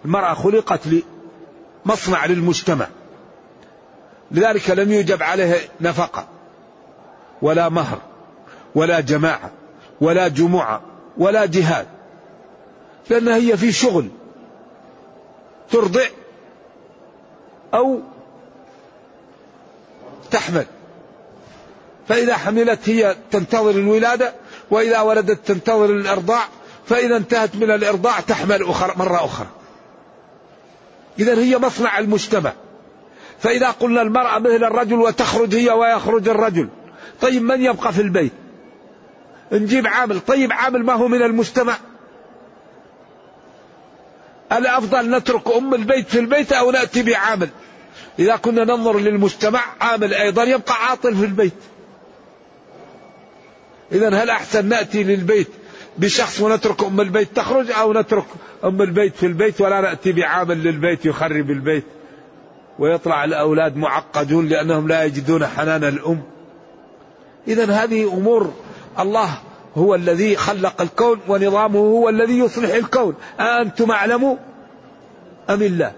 المرأة 0.05 0.33
خلقت 0.33 0.81
لمصنع 1.85 2.25
للمجتمع. 2.25 2.87
لذلك 4.31 4.69
لم 4.69 4.91
يوجب 4.91 5.23
عليها 5.23 5.57
نفقة 5.81 6.27
ولا 7.41 7.69
مهر 7.69 7.97
ولا 8.75 8.99
جماعة 8.99 9.51
ولا 10.01 10.27
جمعة 10.27 10.81
ولا 11.17 11.45
جهاد 11.45 11.87
لأنها 13.09 13.35
هي 13.35 13.57
في 13.57 13.71
شغل 13.71 14.07
ترضع 15.71 16.05
أو 17.73 17.99
تحمل. 20.31 20.65
فإذا 22.07 22.37
حملت 22.37 22.89
هي 22.89 23.15
تنتظر 23.31 23.69
الولادة 23.69 24.33
وإذا 24.71 25.01
ولدت 25.01 25.47
تنتظر 25.47 25.85
الإرضاع 25.85 26.47
فإذا 26.85 27.17
انتهت 27.17 27.55
من 27.55 27.71
الإرضاع 27.71 28.19
تحمل 28.19 28.63
أخرى 28.63 28.93
مرة 28.95 29.25
أخرى. 29.25 29.47
إذا 31.19 31.33
هي 31.33 31.57
مصنع 31.57 31.99
المجتمع. 31.99 32.53
فإذا 33.41 33.69
قلنا 33.69 34.01
المرأة 34.01 34.39
مثل 34.39 34.63
الرجل 34.63 34.95
وتخرج 34.95 35.55
هي 35.55 35.69
ويخرج 35.69 36.27
الرجل. 36.27 36.69
طيب 37.21 37.41
من 37.41 37.61
يبقى 37.61 37.93
في 37.93 38.01
البيت؟ 38.01 38.31
نجيب 39.51 39.87
عامل. 39.87 40.19
طيب 40.19 40.51
عامل 40.51 40.83
ما 40.83 40.93
هو 40.93 41.07
من 41.07 41.21
المجتمع 41.21 41.77
الأفضل 44.51 45.15
نترك 45.15 45.55
أم 45.55 45.73
البيت 45.73 46.07
في 46.09 46.19
البيت 46.19 46.53
أو 46.53 46.71
نأتي 46.71 47.03
بعامل. 47.03 47.49
إذا 48.19 48.35
كنا 48.35 48.63
ننظر 48.63 48.99
للمجتمع 48.99 49.61
عامل 49.81 50.13
أيضا 50.13 50.43
يبقى 50.43 50.73
عاطل 50.73 51.15
في 51.15 51.25
البيت. 51.25 51.53
إذا 53.91 54.23
هل 54.23 54.29
أحسن 54.29 54.65
نأتي 54.65 55.03
للبيت 55.03 55.47
بشخص 55.97 56.41
ونترك 56.41 56.83
أم 56.83 57.01
البيت 57.01 57.35
تخرج 57.35 57.71
أو 57.71 57.93
نترك 57.93 58.25
أم 58.63 58.81
البيت 58.81 59.15
في 59.15 59.25
البيت 59.25 59.61
ولا 59.61 59.81
نأتي 59.81 60.11
بعامل 60.11 60.63
للبيت 60.63 61.05
يخرب 61.05 61.51
البيت؟ 61.51 61.83
ويطلع 62.79 63.23
الأولاد 63.23 63.77
معقدون 63.77 64.47
لأنهم 64.47 64.87
لا 64.87 65.03
يجدون 65.03 65.47
حنان 65.47 65.83
الأم. 65.83 66.23
إذا 67.47 67.71
هذه 67.71 68.13
أمور 68.13 68.53
الله 68.99 69.29
هو 69.75 69.95
الذي 69.95 70.35
خلق 70.35 70.81
الكون 70.81 71.19
ونظامه 71.27 71.79
هو 71.79 72.09
الذي 72.09 72.39
يصلح 72.39 72.73
الكون. 72.73 73.15
أأنتم 73.39 73.91
أعلموا 73.91 74.35
أم 75.49 75.61
الله 75.61 75.91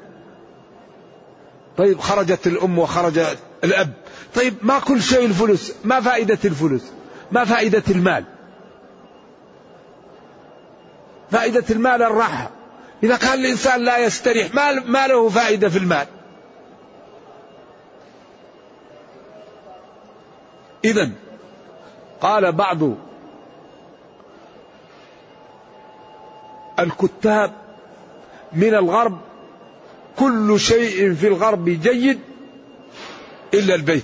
طيب 1.78 2.00
خرجت 2.00 2.48
الأم 2.48 2.80
وخرج 2.80 3.20
الأب. 3.64 3.94
طيب 4.36 4.54
ما 4.62 4.80
كل 4.80 5.02
شيء 5.02 5.26
الفلوس؟ 5.26 5.74
ما 5.84 6.02
فائدة 6.02 6.40
الفلوس؟ 6.46 6.84
ما 7.32 7.46
فائدة 7.46 7.84
المال؟ 7.90 8.24
فائدة 11.32 11.64
المال 11.70 12.04
الراحة. 12.04 12.50
إذا 13.04 13.18
كان 13.18 13.40
الإنسان 13.40 13.82
لا 13.82 13.98
يستريح 13.98 14.56
ما, 14.56 14.72
ما 14.72 15.08
له 15.08 15.30
فائدة 15.30 15.70
في 15.70 15.78
المال؟ 15.78 16.08
إذا 20.86 21.10
قال 22.22 22.52
بعض 22.52 22.80
الكتاب 26.80 27.54
من 28.54 28.76
الغرب 28.76 29.18
كل 30.20 30.60
شيء 30.60 31.14
في 31.14 31.28
الغرب 31.28 31.66
جيد 31.70 32.20
إلا 33.54 33.76
البيت. 33.76 34.04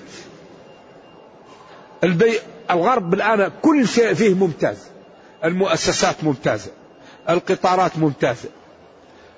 البيت 2.04 2.42
الغرب 2.72 3.14
الآن 3.14 3.52
كل 3.62 3.88
شيء 3.88 4.14
فيه 4.14 4.34
ممتاز. 4.34 4.78
المؤسسات 5.44 6.24
ممتازة. 6.24 6.72
القطارات 7.30 7.98
ممتازة. 7.98 8.50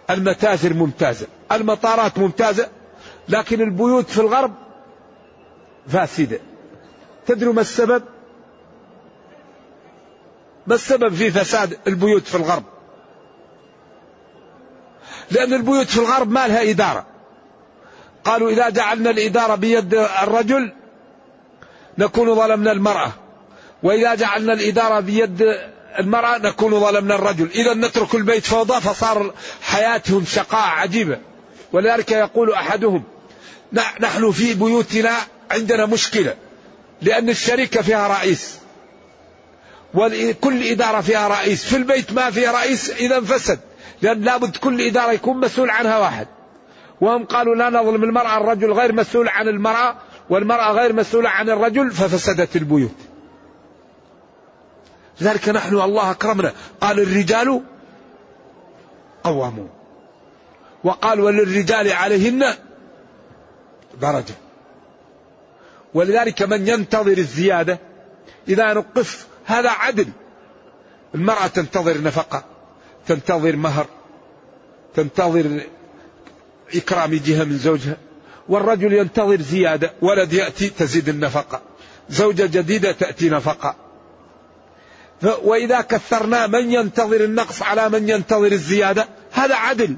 المتاجر 0.10 0.73
ممتازة. 0.73 1.27
المطارات 1.51 2.19
ممتازة. 2.19 2.69
لكن 3.30 3.62
البيوت 3.62 4.10
في 4.10 4.21
الغرب 4.21 4.54
فاسدة. 5.88 6.39
تدروا 7.27 7.53
ما 7.53 7.62
السبب؟ 7.62 8.03
ما 10.67 10.75
السبب 10.75 11.13
في 11.13 11.31
فساد 11.31 11.77
البيوت 11.88 12.27
في 12.27 12.36
الغرب؟ 12.36 12.63
لأن 15.31 15.53
البيوت 15.53 15.88
في 15.88 15.97
الغرب 15.97 16.31
ما 16.31 16.47
لها 16.47 16.69
إدارة. 16.69 17.05
قالوا 18.23 18.49
إذا 18.49 18.69
جعلنا 18.69 19.10
الإدارة 19.10 19.55
بيد 19.55 19.93
الرجل 19.93 20.73
نكون 21.97 22.36
ظلمنا 22.36 22.71
المرأة. 22.71 23.12
وإذا 23.84 24.15
جعلنا 24.15 24.53
الإدارة 24.53 24.99
بيد 24.99 25.57
المرأة 25.99 26.38
نكون 26.38 26.79
ظلمنا 26.79 27.15
الرجل. 27.15 27.49
إذا 27.51 27.73
نترك 27.73 28.15
البيت 28.15 28.45
فوضى 28.45 28.81
فصار 28.81 29.34
حياتهم 29.62 30.25
شقاء 30.25 30.67
عجيبة. 30.67 31.19
ولذلك 31.73 32.12
يقول 32.12 32.53
أحدهم 32.53 33.03
نحن 33.99 34.31
في 34.31 34.53
بيوتنا 34.53 35.13
عندنا 35.51 35.86
مشكلة. 35.86 36.36
لأن 37.01 37.29
الشركة 37.29 37.81
فيها 37.81 38.07
رئيس. 38.07 38.59
وكل 39.93 40.63
إدارة 40.63 41.01
فيها 41.01 41.27
رئيس. 41.27 41.65
في 41.65 41.77
البيت 41.77 42.13
ما 42.13 42.29
فيها 42.29 42.51
رئيس 42.51 42.89
إذا 42.89 43.21
فسد 43.21 43.59
لأن 44.01 44.21
لابد 44.21 44.57
كل 44.57 44.81
إدارة 44.81 45.11
يكون 45.11 45.37
مسؤول 45.37 45.69
عنها 45.69 45.99
واحد. 45.99 46.27
وهم 47.01 47.25
قالوا 47.25 47.55
لا 47.55 47.69
نظلم 47.69 48.03
المرأة 48.03 48.37
الرجل 48.37 48.71
غير 48.71 48.93
مسؤول 48.93 49.29
عن 49.29 49.47
المرأة 49.47 49.95
والمرأة 50.29 50.71
غير 50.71 50.93
مسؤولة 50.93 51.29
عن 51.29 51.49
الرجل 51.49 51.91
ففسدت 51.91 52.55
البيوت. 52.55 52.95
لذلك 55.21 55.49
نحن 55.49 55.75
الله 55.75 56.11
أكرمنا. 56.11 56.53
قال 56.81 56.99
الرجال 56.99 57.61
قوامون. 59.23 59.69
وقال 60.83 61.19
وللرجال 61.19 61.91
عليهن 61.91 62.45
درجة. 64.01 64.33
ولذلك 65.93 66.41
من 66.41 66.67
ينتظر 66.67 67.17
الزيادة 67.17 67.80
إذا 68.47 68.73
نقص 68.73 69.17
هذا 69.45 69.69
عدل. 69.69 70.08
المرأة 71.15 71.47
تنتظر 71.47 72.01
نفقة 72.01 72.43
تنتظر 73.08 73.56
مهر 73.56 73.86
تنتظر 74.95 75.62
إكرام 76.75 77.13
جهة 77.25 77.43
من 77.43 77.58
زوجها 77.58 77.97
والرجل 78.49 78.93
ينتظر 78.93 79.41
زيادة 79.41 79.93
ولد 80.01 80.34
يأتي 80.34 80.69
تزيد 80.69 81.10
النفقة. 81.10 81.62
زوجة 82.10 82.45
جديدة 82.45 82.91
تأتي 82.91 83.30
نفقة. 83.30 83.75
وإذا 85.43 85.82
كثرنا 85.82 86.47
من 86.47 86.71
ينتظر 86.71 87.23
النقص 87.23 87.62
على 87.62 87.89
من 87.89 88.10
ينتظر 88.10 88.51
الزيادة 88.51 89.08
هذا 89.32 89.56
عدل. 89.56 89.95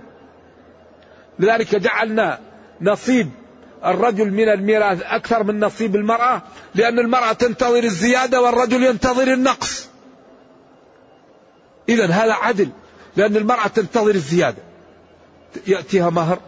لذلك 1.40 1.76
جعلنا 1.76 2.40
نصيب 2.82 3.30
الرجل 3.86 4.32
من 4.32 4.50
الميراث 4.50 5.02
أكثر 5.04 5.44
من 5.44 5.60
نصيب 5.60 5.96
المرأة 5.96 6.42
لأن 6.76 7.00
المرأة 7.00 7.34
تنتظر 7.34 7.84
الزيادة 7.84 8.42
والرجل 8.42 8.84
ينتظر 8.84 9.34
النقص. 9.34 9.88
إذا 11.90 12.06
هذا 12.06 12.34
عدل 12.34 12.70
لأن 13.16 13.36
المرأة 13.36 13.68
تنتظر 13.68 14.16
الزيادة. 14.16 14.64
يأتيها 15.68 16.10
مهر 16.10 16.40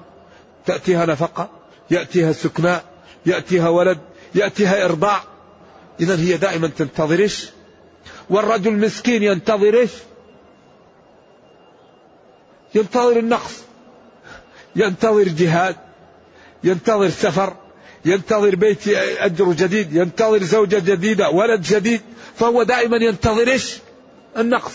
تأتيها 0.66 1.06
نفقة 1.06 1.50
يأتيها 1.92 2.32
سكناء 2.32 2.84
يأتيها 3.26 3.70
ولد 3.70 3.98
يأتيها 4.36 4.86
إرضاع. 4.86 5.24
إذا 6.00 6.20
هي 6.20 6.38
دائما 6.38 6.68
تنتظر 6.68 7.20
إيش؟ 7.20 7.50
والرجل 8.30 8.74
مسكين 8.74 9.24
ينتظر 9.24 9.74
إيش؟ 9.74 9.92
ينتظر 12.76 13.20
النقص. 13.20 13.64
ينتظر 14.76 15.24
جهاد. 15.24 15.85
ينتظر 16.66 17.10
سفر 17.10 17.54
ينتظر 18.06 18.56
بيت 18.56 18.88
أجر 19.20 19.52
جديد 19.52 19.96
ينتظر 19.96 20.44
زوجة 20.44 20.80
جديدة 20.80 21.30
ولد 21.30 21.62
جديد 21.62 22.02
فهو 22.36 22.64
دائما 22.64 22.98
ينتظر 22.98 23.48
إيش؟ 23.48 23.78
النقص. 24.38 24.74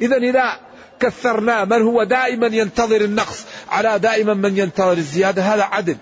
إذا 0.00 0.16
إذا 0.16 0.56
كثرنا 1.00 1.64
من 1.64 1.82
هو 1.82 2.04
دائما 2.04 2.46
ينتظر 2.46 3.00
النقص 3.00 3.44
على 3.68 3.98
دائما 3.98 4.34
من 4.34 4.58
ينتظر 4.58 4.92
الزيادة 4.92 5.42
هذا 5.42 5.62
عدل. 5.62 5.96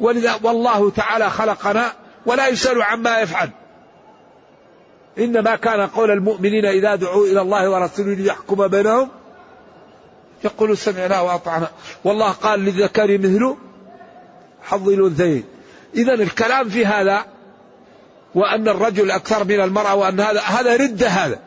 ولذا 0.00 0.40
والله 0.42 0.90
تعالى 0.90 1.30
خلقنا 1.30 1.92
ولا 2.26 2.48
يسأل 2.48 2.82
عما 2.82 3.20
يفعل. 3.20 3.50
إنما 5.18 5.56
كان 5.56 5.80
قول 5.80 6.10
المؤمنين 6.10 6.66
إذا 6.66 6.94
دعوا 6.94 7.26
إلى 7.26 7.40
الله 7.40 7.70
ورسوله 7.70 8.14
ليحكم 8.14 8.68
بينهم. 8.68 9.08
يقولوا 10.44 10.74
سمعنا 10.74 11.20
وأطعنا. 11.20 11.70
والله 12.04 12.30
قال 12.30 12.60
للذكر 12.60 13.18
مثل 13.18 13.56
حظ 14.66 14.88
الأنثيين. 14.88 15.44
إذا 15.94 16.14
الكلام 16.14 16.68
في 16.68 16.86
هذا 16.86 17.24
وأن 18.34 18.68
الرجل 18.68 19.10
أكثر 19.10 19.44
من 19.44 19.60
المرأة 19.60 19.94
وأن 19.94 20.20
هذا 20.20 20.40
هذا 20.40 20.76
ردة 20.76 21.08
هذا. 21.08 21.38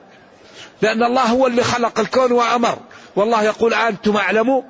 لأن 0.81 1.03
الله 1.03 1.23
هو 1.23 1.47
اللي 1.47 1.63
خلق 1.63 1.99
الكون 1.99 2.31
وأمر. 2.31 2.77
والله 3.15 3.43
يقول 3.43 3.73
أنتم 3.73 4.17
أعلموا 4.17 4.61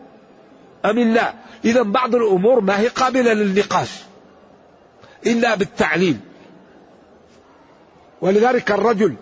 أم 0.86 0.98
الله 0.98 1.34
إذا 1.66 1.82
بعض 1.82 2.16
الأمور 2.16 2.62
ما 2.62 2.80
هي 2.80 2.88
قابلة 2.88 3.34
للنقاش. 3.34 3.90
إلا 5.26 5.56
بالتعليم 5.56 6.22
ولذلك 8.22 8.72
الرجل 8.72 9.16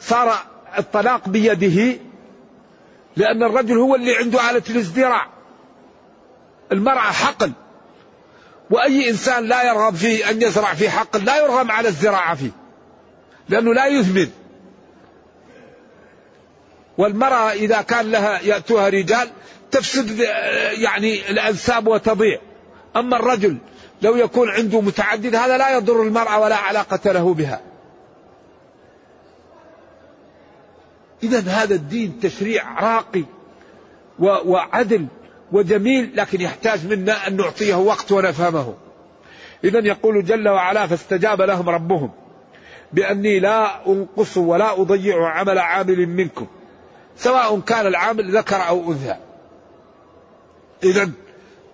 صار 0.00 0.34
الطلاق 0.78 1.28
بيده 1.28 1.98
لأن 3.16 3.42
الرجل 3.42 3.78
هو 3.78 3.94
اللي 3.94 4.16
عنده 4.16 4.50
آلة 4.50 4.62
الازدراع 4.70 5.26
المرأة 6.72 7.00
حقل 7.00 7.52
وأي 8.70 9.10
إنسان 9.10 9.44
لا 9.44 9.62
يرغب 9.62 9.94
في 9.94 10.30
أن 10.30 10.42
يزرع 10.42 10.74
في 10.74 10.90
حقل 10.90 11.24
لا 11.24 11.36
يرغم 11.36 11.70
على 11.70 11.88
الزراعة 11.88 12.34
فيه 12.34 12.50
لأنه 13.48 13.74
لا 13.74 13.86
يثمن 13.86 14.30
والمرأة 16.98 17.52
إذا 17.52 17.82
كان 17.82 18.10
لها 18.10 18.40
يأتوها 18.40 18.88
رجال 18.88 19.30
تفسد 19.70 20.20
يعني 20.72 21.30
الأنساب 21.30 21.86
وتضيع. 21.86 22.40
أما 22.96 23.16
الرجل 23.16 23.56
لو 24.02 24.16
يكون 24.16 24.50
عنده 24.50 24.80
متعدد 24.80 25.34
هذا 25.34 25.58
لا 25.58 25.76
يضر 25.76 26.02
المرأة 26.02 26.40
ولا 26.40 26.56
علاقة 26.56 27.12
له 27.12 27.34
بها. 27.34 27.60
إذا 31.22 31.38
هذا 31.38 31.74
الدين 31.74 32.20
تشريع 32.20 32.80
راقي 32.80 33.24
وعدل. 34.18 35.06
وجميل 35.52 36.12
لكن 36.14 36.40
يحتاج 36.40 36.86
منا 36.86 37.28
أن 37.28 37.36
نعطيه 37.36 37.74
وقت 37.74 38.12
ونفهمه. 38.12 38.74
إذا 39.64 39.78
يقول 39.78 40.24
جل 40.24 40.48
وعلا 40.48 40.86
فاستجاب 40.86 41.42
لهم 41.42 41.68
ربهم 41.68 42.10
بأني 42.92 43.40
لا 43.40 43.86
أنقص 43.86 44.36
ولا 44.36 44.80
أضيع 44.80 45.28
عمل 45.28 45.58
عامل 45.58 46.06
منكم 46.06 46.46
سواء 47.16 47.60
كان 47.60 47.86
العامل 47.86 48.36
ذكر 48.36 48.68
أو 48.68 48.92
أنثى. 48.92 49.16
إذا 50.84 51.10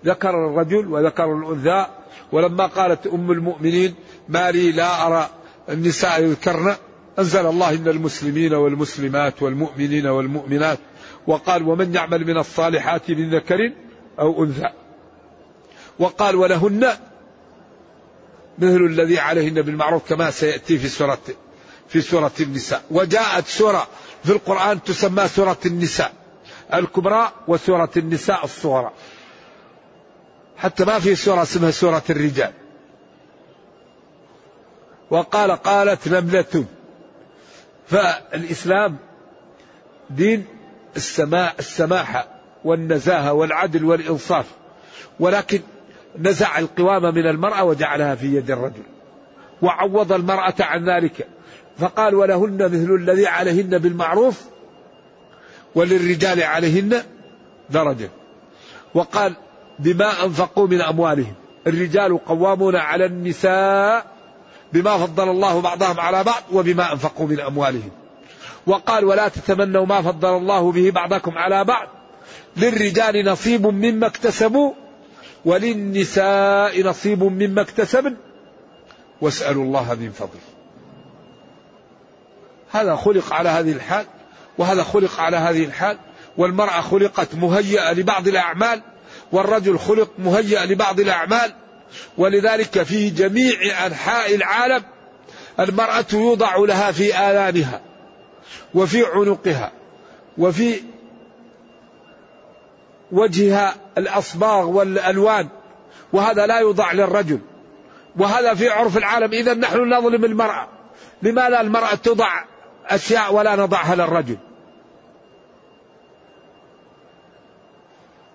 ذكر 0.07 0.31
الرجل 0.31 0.87
وذكر 0.87 1.33
الأنثى 1.33 1.87
ولما 2.33 2.67
قالت 2.67 3.07
أم 3.07 3.31
المؤمنين 3.31 3.95
ما 4.29 4.51
لي 4.51 4.73
لا 4.73 5.07
أرى 5.07 5.29
النساء 5.69 6.23
يذكرن 6.23 6.75
أنزل 7.19 7.47
الله 7.47 7.75
إن 7.75 7.89
المسلمين 7.89 8.55
والمسلمات 8.55 9.43
والمؤمنين 9.43 10.07
والمؤمنات 10.07 10.79
وقال 11.27 11.69
ومن 11.69 11.95
يعمل 11.95 12.27
من 12.27 12.39
الصالحات 12.39 13.11
من 13.11 13.31
ذكر 13.31 13.73
أو 14.19 14.45
أنثى. 14.45 14.71
وقال 15.99 16.37
ولهن 16.37 16.93
مثل 18.59 18.77
الذي 18.77 19.19
عليهن 19.19 19.63
بالمعروف 19.63 20.09
كما 20.09 20.31
سيأتي 20.31 20.79
في 20.79 20.89
سورة 20.89 21.19
في 21.89 22.01
سورة 22.01 22.33
النساء. 22.41 22.83
وجاءت 22.91 23.47
سورة 23.47 23.89
في 24.25 24.33
القرآن 24.33 24.83
تسمى 24.83 25.29
سورة 25.29 25.59
النساء. 25.67 26.13
الكبرى 26.75 27.33
وسورة 27.49 27.91
النساء 27.97 28.45
الصغرى. 28.45 28.93
حتى 30.57 30.85
ما 30.85 30.99
في 30.99 31.15
سورة 31.15 31.43
اسمها 31.43 31.71
سورة 31.71 32.03
الرجال. 32.11 32.53
وقال 35.11 35.51
قالت 35.51 36.09
نملة 36.09 36.65
فالإسلام 37.87 38.97
دين 40.11 40.56
السماء 40.97 41.55
السماحة 41.59 42.27
والنزاهة 42.65 43.33
والعدل 43.33 43.85
والإنصاف. 43.85 44.47
ولكن 45.21 45.61
نزع 46.19 46.59
القوامة 46.59 47.11
من 47.11 47.27
المرأة 47.27 47.65
وجعلها 47.65 48.15
في 48.15 48.37
يد 48.37 48.51
الرجل. 48.51 48.83
وعوض 49.63 50.13
المرأة 50.13 50.55
عن 50.61 50.91
ذلك. 50.91 51.29
فقال 51.79 52.15
ولهن 52.15 52.65
مثل 52.65 52.95
الذي 52.95 53.27
عليهن 53.27 53.79
بالمعروف 53.79 54.43
وللرجال 55.75 56.43
عليهن 56.43 57.03
درجة. 57.71 58.11
وقال 58.95 59.35
بما 59.79 60.25
أنفقوا 60.25 60.67
من 60.69 60.81
أموالهم. 60.81 61.35
الرجال 61.67 62.25
قوامون 62.25 62.77
على 62.77 63.07
النساء 63.07 64.07
بما 64.73 64.99
فضل 64.99 65.29
الله 65.31 65.61
بعضهم 65.61 66.01
على 66.01 66.25
بعض 66.25 66.43
وبما 66.53 66.93
أنفقوا 66.93 67.27
من 67.27 67.41
أموالهم. 67.41 67.91
وقال 68.67 69.05
ولا 69.05 69.29
تتمنوا 69.29 69.87
ما 69.87 70.03
فضل 70.03 70.37
الله 70.37 70.73
به 70.73 70.91
بعضكم 70.91 71.39
على 71.39 71.65
بعض. 71.65 71.89
للرجال 72.57 73.25
نصيب 73.25 73.67
مما 73.67 74.07
اكتسبوا 74.07 74.73
وللنساء 75.45 76.83
نصيب 76.83 77.23
مما 77.23 77.61
اكتسبن. 77.63 78.17
واسألوا 79.21 79.65
الله 79.65 79.95
من 79.95 80.11
فضله 80.11 80.41
هذا 82.71 82.97
خلق 82.97 83.33
على 83.33 83.49
هذه 83.49 83.73
الحال 83.73 84.07
وهذا 84.59 84.83
خلق 84.83 85.21
على 85.21 85.37
هذه 85.37 85.65
الحال 85.65 85.99
والمرأة 86.37 86.81
خلقت 86.81 87.35
مهيئة 87.35 87.93
لبعض 87.93 88.29
الأعمال 88.29 88.83
والرجل 89.33 89.79
خلق 89.79 90.11
مهيئ 90.19 90.67
لبعض 90.67 91.01
الأعمال. 91.01 91.53
ولذلك 92.19 92.83
في 92.83 93.11
جميع 93.11 93.87
أنحاء 93.87 94.35
العالم 94.35 94.83
المرأة 95.61 96.05
يوضع 96.13 96.57
لها 96.57 96.93
في 96.93 97.15
آذانها 97.15 97.81
وفي 98.75 99.05
عنقها 99.05 99.73
وفي 100.39 100.81
وجهها 103.13 103.75
الأصباغ 103.99 104.69
والألوان 104.69 105.49
وهذا 106.13 106.47
لا 106.47 106.59
يوضع 106.59 106.93
للرجل 106.93 107.41
وهذا 108.17 108.55
في 108.55 108.69
عرف 108.69 108.97
العالم. 108.97 109.33
إذا 109.33 109.55
نحن 109.55 109.95
نظلم 109.95 110.25
المرأة 110.25 110.69
لماذا 111.23 111.61
المرأة 111.61 111.95
تضع 111.95 112.45
أشياء 112.87 113.35
ولا 113.35 113.57
نضعها 113.57 113.95
للرجل؟ 113.95 114.39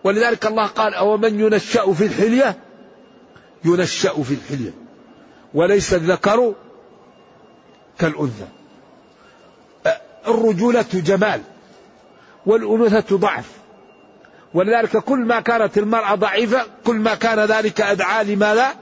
ولذلك 0.03 0.45
الله 0.45 0.67
قال 0.67 0.93
أو 0.93 1.17
من 1.17 1.39
ينشأ 1.39 1.93
في 1.93 2.05
الحلية؟ 2.05 2.57
ينشأ 3.65 4.23
في 4.23 4.33
الحلية 4.33 4.73
وليس 5.53 5.93
الذكر 5.93 6.53
كالأنثى. 7.99 8.47
الرجولة 10.27 10.85
جمال 10.93 11.41
والأنوثة 12.45 13.17
ضعف. 13.17 13.45
ولذلك 14.53 14.97
كل 14.97 15.19
ما 15.19 15.39
كانت 15.39 15.77
المرأة 15.77 16.15
ضعيفة 16.15 16.65
كل 16.85 16.95
ما 16.95 17.15
كان 17.15 17.39
ذلك 17.39 17.81
أدعى 17.81 18.23
لماذا؟ 18.23 18.75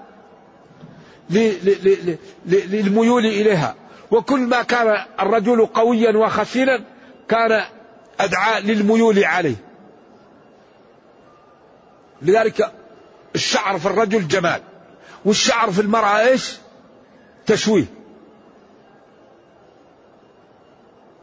للميول 2.45 3.25
إليها. 3.25 3.75
وكل 4.12 4.39
ما 4.39 4.63
كان 4.63 5.06
الرجل 5.19 5.65
قويا 5.65 6.17
وخشنا 6.17 6.84
كان 7.30 7.63
أدعى 8.19 8.62
للميول 8.62 9.23
عليه. 9.23 9.56
لذلك 12.21 12.71
الشعر 13.36 13.80
في 13.80 13.86
الرجل 13.86 14.28
جمال. 14.28 14.62
والشعر 15.25 15.71
في 15.71 15.82
المرأة 15.82 16.19
إيش؟ 16.19 16.58
تشويه. 17.45 17.99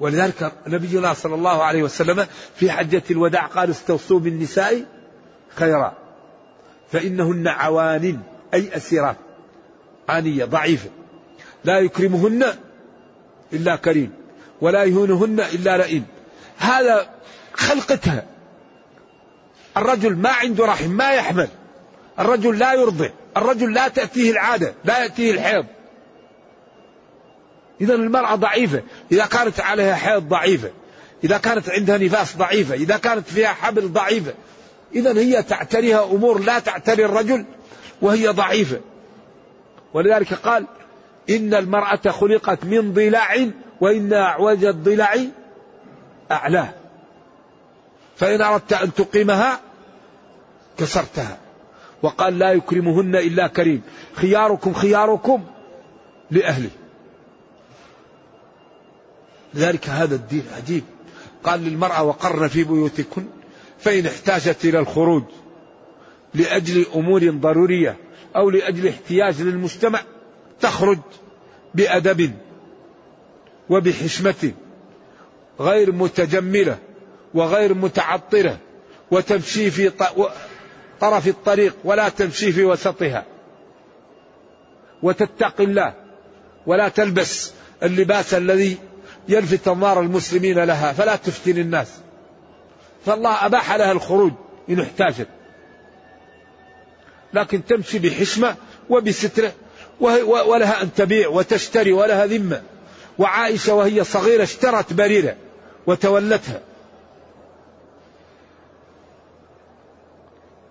ولذلك 0.00 0.52
نبينا 0.66 1.14
صلى 1.14 1.34
الله 1.34 1.64
عليه 1.64 1.82
وسلم 1.82 2.26
في 2.56 2.70
حجة 2.70 3.02
الوداع 3.10 3.46
قال 3.46 3.70
استوصوا 3.70 4.18
بالنساء 4.18 4.84
خيرا 5.54 5.94
فإنهن 6.92 7.48
عوان 7.48 8.20
أي 8.54 8.76
أسيرات 8.76 9.16
عانية 10.08 10.44
ضعيفة 10.44 10.90
لا 11.64 11.78
يكرمهن 11.78 12.44
إلا 13.52 13.76
كريم 13.76 14.12
ولا 14.60 14.84
يهونهن 14.84 15.40
إلا 15.40 15.76
لئيم. 15.76 16.06
هذا 16.58 17.10
خلقتها 17.52 18.24
الرجل 19.76 20.16
ما 20.16 20.30
عنده 20.30 20.64
رحم 20.64 20.90
ما 20.90 21.12
يحمل. 21.12 21.48
الرجل 22.18 22.58
لا 22.58 22.74
يرضع 22.74 23.08
الرجل 23.36 23.72
لا 23.72 23.88
تأتيه 23.88 24.30
العادة 24.30 24.74
لا 24.84 25.02
يأتيه 25.02 25.32
الحيض. 25.32 25.66
إذا 27.80 27.94
المرأة 27.94 28.34
ضعيفة 28.34 28.82
إذا 29.12 29.26
كانت 29.26 29.60
عليها 29.60 29.94
حيض 29.94 30.28
ضعيفة 30.28 30.70
إذا 31.24 31.38
كانت 31.38 31.70
عندها 31.70 31.98
نفاس 31.98 32.36
ضعيفة 32.36 32.74
إذا 32.74 32.96
كانت 32.96 33.28
فيها 33.28 33.48
حبل 33.48 33.92
ضعيفة 33.92 34.34
إذا 34.94 35.18
هي 35.18 35.42
تعتريها 35.42 36.04
أمور 36.04 36.40
لا 36.40 36.58
تعتري 36.58 37.04
الرجل 37.04 37.44
وهي 38.02 38.28
ضعيفة. 38.28 38.80
ولذلك 39.94 40.34
قال 40.34 40.66
إن 41.30 41.54
المرأة 41.54 42.10
خلقت 42.10 42.64
من 42.64 42.92
ضلع 42.92 43.36
وإن 43.80 44.12
أعوج 44.12 44.64
الضلع 44.64 45.16
أعلاه 46.30 46.68
فإن 48.16 48.42
أردت 48.42 48.72
أن 48.72 48.94
تقيمها 48.94 49.60
كسرتها. 50.78 51.38
وقال 52.02 52.38
لا 52.38 52.52
يكرمهن 52.52 53.16
إلا 53.16 53.46
كريم. 53.46 53.82
خياركم 54.14 54.72
خياركم 54.72 55.44
لأهله. 56.30 56.70
لذلك 59.56 59.88
هذا 59.88 60.14
الدين 60.14 60.44
عجيب 60.56 60.84
قال 61.44 61.60
للمرأة 61.60 62.02
وقرن 62.02 62.48
في 62.48 62.64
بيوتكن 62.64 63.26
فإن 63.78 64.06
احتاجت 64.06 64.64
إلى 64.64 64.78
الخروج 64.78 65.24
لأجل 66.34 66.86
أمور 66.94 67.30
ضرورية 67.30 67.96
أو 68.36 68.50
لأجل 68.50 68.88
احتياج 68.88 69.42
للمجتمع 69.42 70.00
تخرج 70.60 70.98
بأدب 71.74 72.32
وبحشمة 73.70 74.52
غير 75.60 75.92
متجملة 75.92 76.78
وغير 77.34 77.74
متعطلة 77.74 78.58
وتمشي 79.10 79.70
في 79.70 79.92
طرف 81.00 81.28
الطريق 81.28 81.76
ولا 81.84 82.08
تمشي 82.08 82.52
في 82.52 82.64
وسطها. 82.64 83.24
وتتقي 85.02 85.64
الله 85.64 85.94
ولا 86.66 86.88
تلبس 86.88 87.52
اللباس 87.82 88.34
الذي 88.34 88.78
يلفت 89.28 89.68
انظار 89.68 90.00
المسلمين 90.00 90.64
لها 90.64 90.92
فلا 90.92 91.16
تفتن 91.16 91.58
الناس. 91.58 91.88
فالله 93.06 93.46
أباح 93.46 93.72
لها 93.72 93.92
الخروج 93.92 94.32
إن 94.70 94.80
احتاجت. 94.80 95.28
لكن 97.34 97.64
تمشي 97.64 97.98
بحشمة 97.98 98.56
وبسترة 98.90 99.52
ولها 100.00 100.82
أن 100.82 100.94
تبيع 100.94 101.28
وتشتري 101.28 101.92
ولها 101.92 102.26
ذمة. 102.26 102.62
وعائشة 103.18 103.74
وهي 103.74 104.04
صغيرة 104.04 104.42
اشترت 104.42 104.92
بريرة 104.92 105.36
وتولتها. 105.86 106.60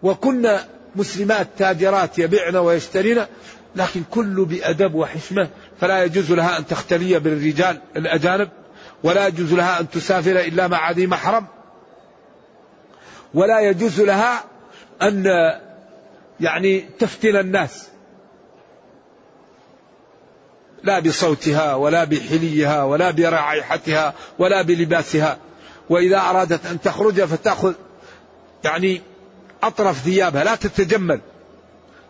وكنا 0.03 0.65
مسلمات 0.95 1.47
تاجرات 1.57 2.19
يبيعن 2.19 2.55
ويشترين 2.55 3.25
لكن 3.75 4.03
كل 4.11 4.45
بأدب 4.45 4.95
وحشمة 4.95 5.49
فلا 5.81 6.03
يجوز 6.03 6.31
لها 6.31 6.57
أن 6.57 6.67
تختلي 6.67 7.19
بالرجال 7.19 7.81
الأجانب 7.95 8.49
ولا 9.03 9.27
يجوز 9.27 9.53
لها 9.53 9.79
أن 9.79 9.89
تسافر 9.89 10.39
إلا 10.39 10.67
مع 10.67 10.91
ذي 10.91 11.07
محرم. 11.07 11.45
ولا 13.33 13.59
يجوز 13.59 14.01
لها 14.01 14.43
أن 15.01 15.25
يعني 16.39 16.79
تفتن 16.99 17.35
الناس. 17.35 17.87
لا 20.83 20.99
بصوتها 20.99 21.75
ولا 21.75 22.03
بحليها 22.03 22.83
ولا 22.83 23.11
برائحتها 23.11 24.13
ولا 24.39 24.61
بلباسها. 24.61 25.37
وإذا 25.89 26.17
أرادت 26.17 26.65
أن 26.65 26.81
تخرج 26.81 27.21
فتأخذ 27.21 27.73
يعني 28.63 29.01
أطرف 29.63 29.97
ثيابها 29.97 30.43
لا 30.43 30.55
تتجمل. 30.55 31.21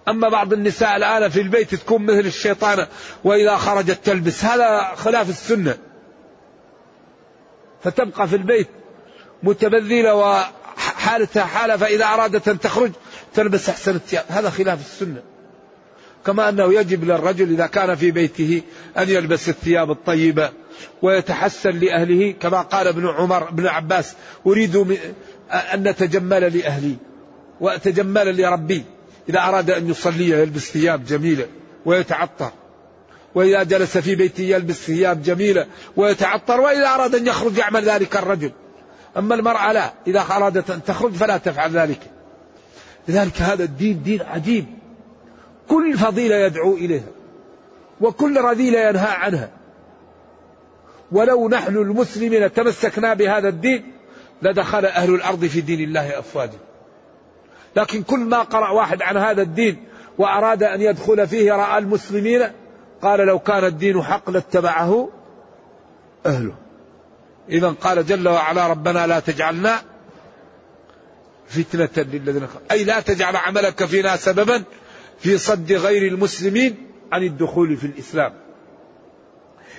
أما 0.07 0.29
بعض 0.29 0.53
النساء 0.53 0.95
الآن 0.95 1.29
في 1.29 1.41
البيت 1.41 1.75
تكون 1.75 2.05
مثل 2.05 2.27
الشيطانة 2.27 2.87
وإذا 3.23 3.55
خرجت 3.55 3.99
تلبس. 4.05 4.45
هذا 4.45 4.91
خلاف 4.95 5.29
السنة. 5.29 5.77
فتبقى 7.83 8.27
في 8.27 8.35
البيت 8.35 8.67
متبذلة 9.43 10.15
وحالتها 10.15 11.45
حالة 11.45 11.77
فإذا 11.77 12.05
أرادت 12.05 12.47
أن 12.47 12.59
تخرج 12.59 12.91
تلبس 13.33 13.69
أحسن 13.69 13.95
الثياب. 13.95 14.25
هذا 14.29 14.49
خلاف 14.49 14.79
السنة. 14.79 15.21
كما 16.25 16.49
أنه 16.49 16.73
يجب 16.73 17.03
للرجل 17.03 17.51
إذا 17.51 17.67
كان 17.67 17.95
في 17.95 18.11
بيته 18.11 18.61
أن 18.97 19.09
يلبس 19.09 19.49
الثياب 19.49 19.91
الطيبة 19.91 20.49
ويتحسن 21.01 21.79
لأهله. 21.79 22.31
كما 22.31 22.61
قال 22.61 22.87
ابن 22.87 23.07
عمر 23.07 23.49
ابن 23.49 23.67
عباس 23.67 24.15
أريد 24.47 24.97
أن 25.51 25.83
نتجمل 25.83 26.57
لأهلي 26.57 26.95
وأتجمل 27.61 28.41
لربي. 28.41 28.85
إذا 29.29 29.39
أراد 29.39 29.71
أن 29.71 29.89
يصلي 29.89 30.29
يلبس 30.29 30.71
ثياب 30.71 31.05
جميلة 31.05 31.47
ويتعطر. 31.85 32.51
وإذا 33.35 33.63
جلس 33.63 33.97
في 33.97 34.15
بيته 34.15 34.41
يلبس 34.41 34.75
ثياب 34.75 35.23
جميلة 35.23 35.67
ويتعطر. 35.95 36.61
وإذا 36.61 36.87
أراد 36.87 37.15
أن 37.15 37.27
يخرج 37.27 37.57
يعمل 37.57 37.83
ذلك 37.83 38.17
الرجل. 38.17 38.51
أما 39.17 39.35
المرأة 39.35 39.71
لا. 39.71 39.93
إذا 40.07 40.19
أرادت 40.19 40.69
أن 40.69 40.83
تخرج 40.83 41.13
فلا 41.13 41.37
تفعل 41.37 41.71
ذلك. 41.71 41.99
لذلك 43.07 43.41
هذا 43.41 43.63
الدين 43.63 44.03
دين 44.03 44.21
عجيب. 44.21 44.65
كل 45.67 45.97
فضيلة 45.97 46.35
يدعو 46.35 46.73
إليها. 46.73 47.11
وكل 48.01 48.41
رذيلة 48.41 48.79
ينهى 48.79 49.11
عنها. 49.11 49.49
ولو 51.11 51.49
نحن 51.49 51.77
المسلمين 51.77 52.53
تمسكنا 52.53 53.13
بهذا 53.13 53.49
الدين 53.49 53.91
لدخل 54.41 54.85
أهل 54.85 55.13
الأرض 55.15 55.45
في 55.45 55.61
دين 55.61 55.79
الله 55.79 56.19
أفواجا. 56.19 56.64
لكن 57.75 58.03
كل 58.03 58.19
ما 58.19 58.41
قرأ 58.41 58.69
واحد 58.69 59.01
عن 59.01 59.17
هذا 59.17 59.41
الدين 59.41 59.83
وأراد 60.17 60.63
أن 60.63 60.81
يدخل 60.81 61.27
فيه 61.27 61.51
رأى 61.51 61.77
المسلمين 61.77 62.51
قال 63.01 63.19
لو 63.19 63.39
كان 63.39 63.63
الدين 63.63 64.03
حق 64.03 64.29
لاتبعه 64.29 65.09
أهله. 66.25 66.55
إذا 67.49 67.69
قال 67.69 68.05
جل 68.05 68.27
وعلا 68.27 68.67
ربنا 68.67 69.07
لا 69.07 69.19
تجعلنا 69.19 69.81
فتنة 71.47 72.03
للذين 72.03 72.47
أي 72.71 72.83
لا 72.83 72.99
تجعل 72.99 73.35
عملك 73.35 73.85
فينا 73.85 74.15
سببا 74.15 74.63
في 75.19 75.37
صد 75.37 75.71
غير 75.71 76.11
المسلمين 76.11 76.75
عن 77.11 77.23
الدخول 77.23 77.77
في 77.77 77.87
الإسلام. 77.87 78.33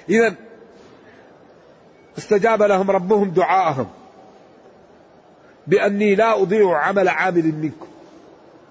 إذا 0.08 0.34
استجاب 2.18 2.62
لهم 2.62 2.90
ربهم 2.90 3.30
دعاءهم 3.30 3.90
بأني 5.66 6.14
لا 6.14 6.42
أضيع 6.42 6.78
عمل 6.78 7.08
عامل 7.08 7.44
منكم. 7.44 7.85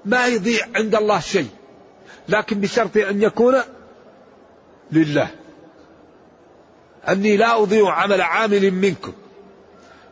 ما 0.05 0.27
يضيع 0.27 0.65
عند 0.75 0.95
الله 0.95 1.19
شيء. 1.19 1.49
لكن 2.29 2.59
بشرط 2.59 2.97
أن 2.97 3.21
يكون 3.21 3.55
لله. 4.91 5.27
أني 7.09 7.37
لا 7.37 7.61
أضيع 7.61 7.91
عمل 7.91 8.21
عامل 8.21 8.71
منكم. 8.71 9.13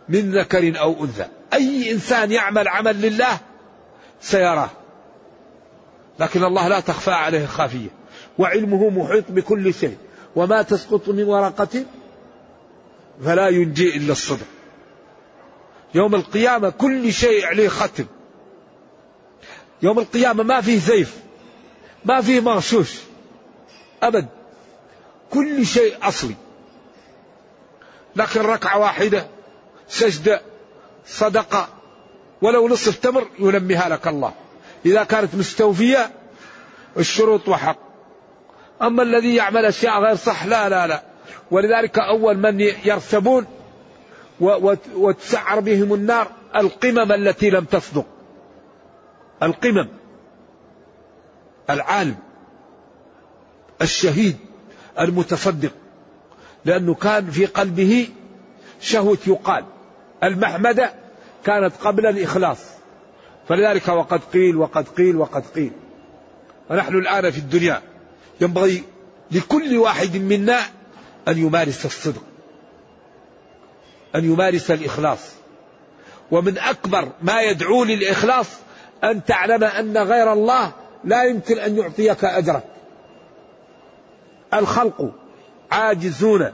من 0.09 0.37
ذكر 0.37 0.79
أو 0.79 1.03
أنثى. 1.03 1.25
أي 1.53 1.91
إنسان 1.91 2.31
يعمل 2.31 2.67
عمل 2.67 3.01
لله 3.01 3.39
سيراه. 4.21 4.69
لكن 6.19 6.43
الله 6.43 6.67
لا 6.67 6.79
تخفى 6.79 7.11
عليه 7.11 7.45
خافية 7.45 7.89
وعلمه 8.37 8.89
محيط 8.89 9.25
بكل 9.29 9.73
شيء. 9.73 9.97
وما 10.35 10.61
تسقط 10.61 11.09
من 11.09 11.23
ورقة 11.23 11.85
فلا 13.25 13.49
ينجي 13.49 13.97
إلا 13.97 14.11
الصدق. 14.11 14.47
يوم 15.95 16.15
القيامة 16.15 16.69
كل 16.69 17.13
شيء 17.13 17.45
عليه 17.45 17.67
ختم. 17.67 18.05
يوم 19.83 19.99
القيامة 19.99 20.43
ما 20.43 20.61
فيه 20.61 20.79
سيف 20.79 21.17
ما 22.05 22.21
فيه 22.21 22.39
مغشوش 22.39 22.93
أبد. 24.03 24.27
كل 25.31 25.65
شيء 25.65 25.95
أصلي. 26.03 26.35
لكن 28.15 28.41
ركعة 28.41 28.79
واحدة 28.79 29.27
سجدة 29.87 30.41
صدقة 31.05 31.67
ولو 32.41 32.67
نصف 32.67 32.99
تمر 32.99 33.27
ينميها 33.39 33.89
لك 33.89 34.07
الله. 34.07 34.33
إذا 34.85 35.03
كانت 35.03 35.35
مستوفية 35.35 36.11
الشروط 36.97 37.49
وحق. 37.49 37.77
أما 38.81 39.03
الذي 39.03 39.35
يعمل 39.35 39.65
أشياء 39.65 39.99
غير 39.99 40.15
صح 40.15 40.45
لا 40.45 40.69
لا 40.69 40.87
لا. 40.87 41.03
ولذلك 41.51 41.99
أول 41.99 42.37
من 42.37 42.59
يرسبون 42.85 43.45
وتسعر 44.95 45.59
بهم 45.59 45.93
النار 45.93 46.27
القمم 46.55 47.11
التي 47.11 47.49
لم 47.49 47.63
تصدق. 47.63 48.05
القمم 49.43 49.87
العالم 51.69 52.15
الشهيد 53.81 54.37
المتصدق 54.99 55.71
لأنه 56.65 56.93
كان 56.93 57.31
في 57.31 57.45
قلبه 57.45 58.07
شهوة 58.81 59.17
يقال. 59.27 59.65
المحمدة 60.23 60.93
كانت 61.45 61.73
قبل 61.81 62.05
الإخلاص. 62.05 62.59
فلذلك 63.47 63.87
وقد 63.87 64.21
قيل 64.33 64.57
وقد 64.57 64.87
قيل 64.87 65.15
وقد 65.15 65.43
قيل. 65.55 65.71
ونحن 66.69 66.95
الآن 66.95 67.31
في 67.31 67.37
الدنيا. 67.37 67.81
ينبغي 68.41 68.83
لكل 69.31 69.77
واحد 69.77 70.17
منا 70.17 70.59
أن 71.27 71.37
يمارس 71.37 71.85
الصدق 71.85 72.23
أن 74.15 74.25
يمارس 74.25 74.71
الإخلاص. 74.71 75.31
ومن 76.31 76.57
أكبر 76.57 77.11
ما 77.21 77.41
يدعو 77.41 77.83
للإخلاص 77.83 78.47
أن 79.03 79.25
تعلم 79.25 79.63
أن 79.63 79.97
غير 79.97 80.33
الله 80.33 80.71
لا 81.03 81.23
يمكن 81.23 81.59
أن 81.59 81.77
يعطيك 81.77 82.25
أجرك. 82.25 82.63
الخلق 84.53 85.11
عاجزون 85.71 86.51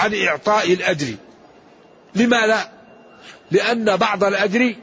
عن 0.00 0.14
إعطاء 0.14 0.72
الأجر. 0.72 1.14
لما 2.14 2.46
لا 2.46 2.68
لأن 3.50 3.96
بعض 3.96 4.24
الأجر 4.24 4.74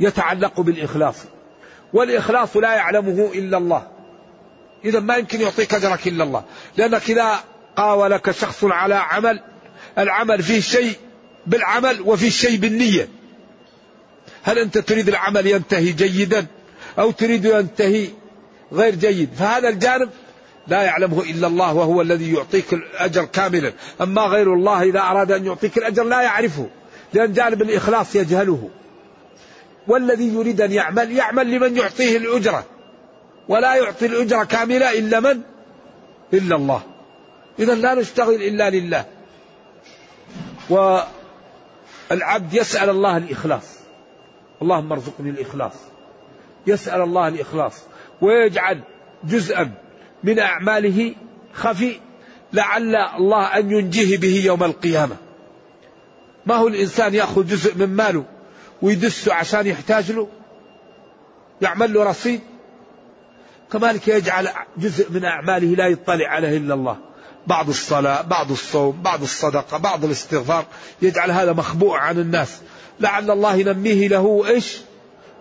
يتعلق 0.00 0.60
بالإخلاص 0.60 1.16
والإخلاص 1.92 2.56
لا 2.56 2.74
يعلمه 2.74 3.30
إلا 3.34 3.58
الله. 3.58 3.88
إذا 4.84 5.00
ما 5.00 5.16
يمكن 5.16 5.40
يعطيك 5.40 5.74
أجرك 5.74 6.06
إلا 6.06 6.24
الله 6.24 6.44
لأنك 6.76 7.10
إذا 7.10 7.40
قاولك 7.76 8.30
شخص 8.30 8.64
على 8.64 8.94
عمل 8.94 9.40
العمل 9.98 10.42
فيه 10.42 10.60
شيء 10.60 10.96
بالعمل 11.46 12.00
وفيه 12.00 12.30
شيء 12.30 12.58
بالنية. 12.58 13.08
هل 14.42 14.58
أنت 14.58 14.78
تريد 14.78 15.08
العمل 15.08 15.46
ينتهي 15.46 15.92
جيدا 15.92 16.46
أو 16.98 17.10
تريد 17.10 17.44
ينتهي 17.44 18.08
غير 18.72 18.94
جيد؟ 18.94 19.30
فهذا 19.38 19.68
الجانب 19.68 20.10
لا 20.68 20.82
يعلمه 20.82 21.22
إلا 21.22 21.46
الله 21.46 21.74
وهو 21.74 22.02
الذي 22.02 22.34
يعطيك 22.34 22.72
الأجر 22.72 23.24
كاملا. 23.24 23.72
أما 24.00 24.22
غير 24.22 24.54
الله 24.54 24.82
إذا 24.82 25.00
أراد 25.00 25.32
أن 25.32 25.46
يعطيك 25.46 25.78
الأجر 25.78 26.04
لا 26.04 26.22
يعرفه 26.22 26.68
لأن 27.12 27.32
جانب 27.32 27.62
الإخلاص 27.62 28.16
يجهله. 28.16 28.70
والذي 29.88 30.34
يريد 30.34 30.60
أن 30.60 30.72
يعمل 30.72 31.12
يعمل 31.12 31.50
لمن 31.50 31.76
يعطيه 31.76 32.16
الأجرة. 32.16 32.64
ولا 33.48 33.74
يعطي 33.74 34.06
الأجرة 34.06 34.44
كاملة 34.44 34.98
إلا 34.98 35.20
من؟ 35.20 35.40
إلا 36.34 36.56
الله. 36.56 36.82
إذا 37.58 37.74
لا 37.74 37.94
نشتغل 37.94 38.34
إلا 38.34 38.70
لله. 38.70 39.04
والعبد 42.10 42.54
يسأل 42.54 42.90
الله 42.90 43.16
الإخلاص. 43.16 43.71
اللهم 44.62 44.92
ارزقني 44.92 45.30
الإخلاص. 45.30 45.72
يسأل 46.66 47.00
الله 47.00 47.28
الإخلاص. 47.28 47.82
ويجعل 48.20 48.80
جزءا 49.24 49.70
من 50.24 50.38
أعماله 50.38 51.14
خفي 51.52 52.00
لعل 52.52 52.96
الله 52.96 53.46
أن 53.46 53.70
ينجيه 53.70 54.16
به 54.16 54.42
يوم 54.44 54.64
القيامة. 54.64 55.16
ما 56.46 56.54
هو 56.54 56.68
الإنسان 56.68 57.14
يأخذ 57.14 57.46
جزء 57.46 57.78
من 57.78 57.86
ماله 57.86 58.24
ويدسه 58.82 59.34
عشان 59.34 59.66
يحتاج 59.66 60.12
له؟ 60.12 60.28
يعمل 61.60 61.94
له 61.94 62.04
رصيد؟ 62.04 62.40
كذلك 63.72 64.08
يجعل 64.08 64.48
جزء 64.76 65.12
من 65.12 65.24
أعماله 65.24 65.66
لا 65.66 65.86
يطلع 65.86 66.28
عليه 66.28 66.56
إلا 66.56 66.74
الله. 66.74 66.96
بعض 67.46 67.68
الصلاة 67.68 68.22
بعض 68.22 68.50
الصوم 68.50 69.02
بعض 69.02 69.22
الصدقة 69.22 69.78
بعض 69.78 70.04
الاستغفار. 70.04 70.64
يجعل 71.02 71.30
هذا 71.30 71.52
مخبوء 71.52 71.96
عن 71.96 72.18
الناس. 72.18 72.60
لعل 73.02 73.30
الله 73.30 73.54
ينميه 73.54 74.08
له 74.08 74.46
إيش؟ 74.46 74.80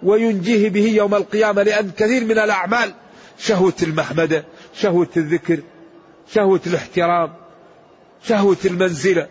وينجيه 0.03 0.70
به 0.70 0.88
يوم 0.88 1.16
القيامة. 1.16 1.64
لأن 1.64 1.91
كثير 1.97 2.26
من 2.26 2.39
الأعمال 2.39 2.93
شهوة 3.38 3.74
المحمدة 3.84 4.45
شهوة 4.74 5.09
الذكر 5.18 5.59
شهوة 6.34 6.62
الاحترام 6.68 7.34
شهوة 8.24 8.57
المنزلة. 8.66 9.28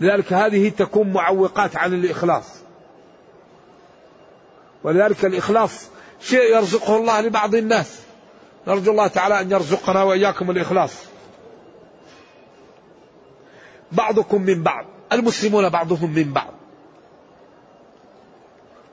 لذلك 0.00 0.32
هذه 0.32 0.68
تكون 0.68 1.12
معوقات 1.12 1.76
عن 1.76 1.94
الإخلاص. 1.94 2.44
ولذلك 4.84 5.24
الإخلاص 5.24 5.88
شيء 6.20 6.56
يرزقه 6.56 6.96
الله 6.96 7.20
لبعض 7.20 7.54
الناس. 7.54 8.00
نرجو 8.66 8.90
الله 8.90 9.06
تعالى 9.06 9.40
أن 9.40 9.50
يرزقنا 9.50 10.02
وإياكم 10.02 10.50
الإخلاص. 10.50 10.94
بعضكم 13.92 14.42
من 14.42 14.62
بعض 14.62 14.84
المسلمون 15.12 15.68
بعضهم 15.68 16.14
من 16.14 16.32
بعض. 16.32 16.61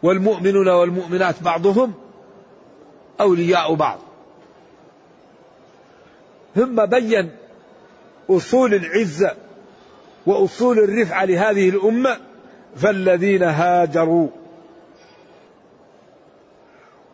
والمؤمنون 0.03 0.69
والمؤمنات 0.69 1.43
بعضهم 1.43 1.93
أولياء 3.21 3.73
بعض. 3.73 3.99
ثم 6.55 6.85
بين 6.85 7.31
أصول 8.29 8.73
العزة 8.73 9.35
وأصول 10.25 10.79
الرفعة 10.79 11.25
لهذه 11.25 11.69
الأمة 11.69 12.17
فالذين 12.75 13.43
هاجروا 13.43 14.27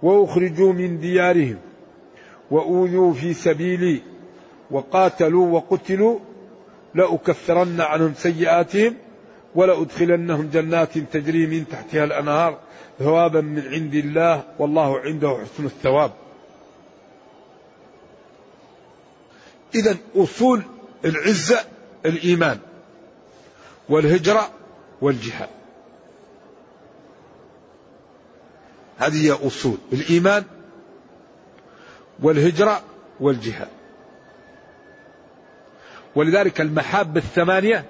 وأخرجوا 0.04 0.74
من 0.74 1.00
ديارهم 1.00 1.58
وأوذوا 2.52 3.14
في 3.14 3.34
سبيلي 3.34 4.02
وقاتلوا 4.72 5.48
وقتلوا 5.48 6.20
لأكفرن 6.96 7.82
عنهم 7.82 8.14
سيئاتهم 8.14 8.96
ولأدخلنهم 9.56 10.49
جنات 10.49 10.97
تجري 10.97 11.47
من 11.47 11.68
تحتها 11.68 12.03
الأنهار 12.03 12.60
ثوابا 12.99 13.41
من 13.41 13.68
عند 13.68 13.95
الله 13.95 14.43
والله 14.60 14.99
عنده 14.99 15.38
حسن 15.43 15.66
الثواب. 15.66 16.12
إذا 19.76 19.97
أصول 20.16 20.62
العزة 21.06 21.60
الإيمان 22.06 22.60
والهجرة 23.89 24.49
والجهاد. 25.01 25.49
هذه 28.97 29.26
هي 29.26 29.32
أصول 29.32 29.78
الإيمان 29.93 30.43
والهجرة 32.24 32.82
والجهاد. 33.20 33.68
ولذلك 36.16 36.62
المحاب 36.62 37.18
الثمانية 37.18 37.86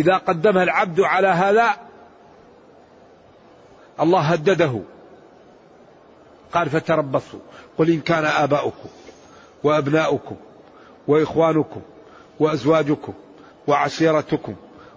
إذا 0.00 0.16
قدمها 0.16 0.62
العبد 0.62 1.00
على 1.00 1.28
هذا 1.28 1.76
الله 4.00 4.20
هدده. 4.20 4.80
قال 6.52 6.70
فتربصوا. 6.70 7.40
قل 7.78 7.90
إن 7.90 8.00
كان 8.00 8.24
آباؤكم 8.24 8.88
وأبناؤكم 9.64 10.36
وإخوانكم 11.08 11.80
وأزواجكم 12.40 13.12
وعشيرتكم 13.66 14.54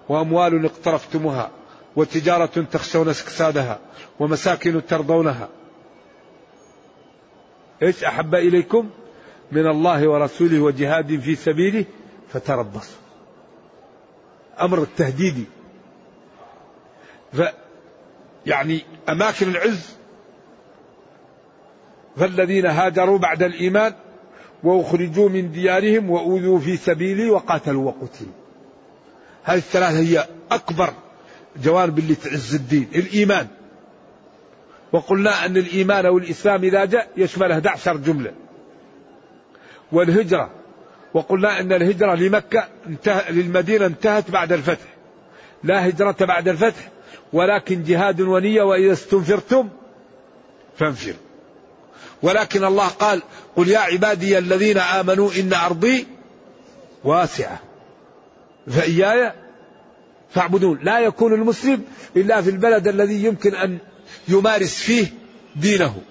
وأموال 0.10 0.66
اقترفتموها 0.66 1.50
وتجارة 1.96 2.46
تخشون 2.46 3.10
استكسادها 3.10 3.80
ومساكن 4.20 4.86
ترضونها. 4.86 5.50
إيش 7.82 8.04
أحب 8.04 8.36
إليكم؟ 8.36 8.90
من 9.52 9.68
الله 9.68 10.08
ورسوله 10.08 10.60
وجهاد 10.60 11.20
في 11.20 11.36
سبيله 11.36 11.86
فتربصوا. 12.30 13.03
أمر 14.62 14.82
التهديدي 14.82 15.46
ف 17.34 17.42
يعني 18.46 18.82
أماكن 19.10 19.50
العز 19.50 19.96
فالذين 22.18 22.66
هاجروا 22.66 23.18
بعد 23.18 23.44
الإيمان 23.44 23.94
وأخرجوا 24.64 25.30
من 25.30 25.52
ديارهم 25.52 26.10
وأوذوا 26.10 26.60
في 26.60 26.78
سبيلي 26.78 27.30
وقاتلوا 27.30 27.86
وقتلوا. 27.86 28.32
هذه 29.44 29.58
الثلاثة 29.58 30.00
هي 30.00 30.28
أكبر 30.52 30.94
جوانب 31.64 32.00
اللي 32.00 32.16
تعز 32.16 32.56
الدين 32.56 32.88
الإيمان. 32.96 33.48
وقلنا 34.92 35.46
أن 35.46 35.58
الإيمان 35.58 36.06
والإسلام 36.06 36.64
إذا 36.64 36.86
جاء 36.86 37.10
يشمل 37.18 37.52
11 37.52 37.98
جملة. 37.98 38.34
والهجرة 39.92 40.50
وقلنا 41.14 41.60
أن 41.60 41.74
الهجرة 41.74 42.16
لمكة 42.16 42.68
انتهى 42.88 43.32
للمدينة 43.32 43.86
انتهت 43.86 44.32
بعد 44.32 44.52
الفتح. 44.52 44.86
لا 45.64 45.90
هجرة 45.90 46.16
بعد 46.20 46.48
الفتح 46.48 46.90
ولكن 47.34 47.84
جهاد 47.84 48.22
ونية 48.22 48.62
وإذا 48.62 48.94
استنفرتم 48.94 49.70
فانفروا. 50.80 51.16
ولكن 52.22 52.64
الله 52.64 52.88
قال 52.88 53.22
قل 53.56 53.70
يا 53.70 53.80
عبادي 53.80 54.38
الذين 54.38 54.78
آمنوا 54.78 55.32
إن 55.40 55.54
أرضي 55.54 56.08
واسعة. 57.04 57.60
فإياي 58.68 59.34
فاعبدون. 60.30 60.80
لا 60.84 61.00
يكون 61.00 61.34
المسلم 61.34 61.84
إلا 62.16 62.42
في 62.42 62.50
البلد 62.50 62.88
الذي 62.88 63.24
يمكن 63.24 63.56
أن 63.56 63.78
يمارس 64.28 64.76
فيه 64.76 65.08
دينه. 65.56 66.02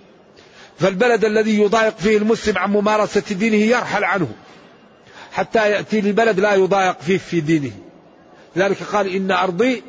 فالبلد 0.78 1.24
الذي 1.24 1.60
يضايق 1.60 1.96
فيه 1.98 2.16
المسلم 2.16 2.58
عن 2.58 2.70
ممارسة 2.70 3.34
دينه 3.34 3.56
يرحل 3.56 4.04
عنه. 4.04 4.28
حتى 5.32 5.70
يأتي 5.70 6.00
لبلد 6.00 6.40
لا 6.40 6.54
يضايق 6.54 7.00
فيه 7.00 7.18
في 7.18 7.40
دينه. 7.40 7.72
لذلك 8.56 8.82
قال 8.82 9.14
إن 9.14 9.30
أرضي 9.30 9.82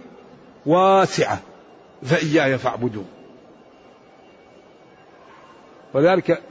واسعة 0.65 1.41
فإياي 2.03 2.57
فاعبدون. 2.57 3.05
وذلك 5.93 6.41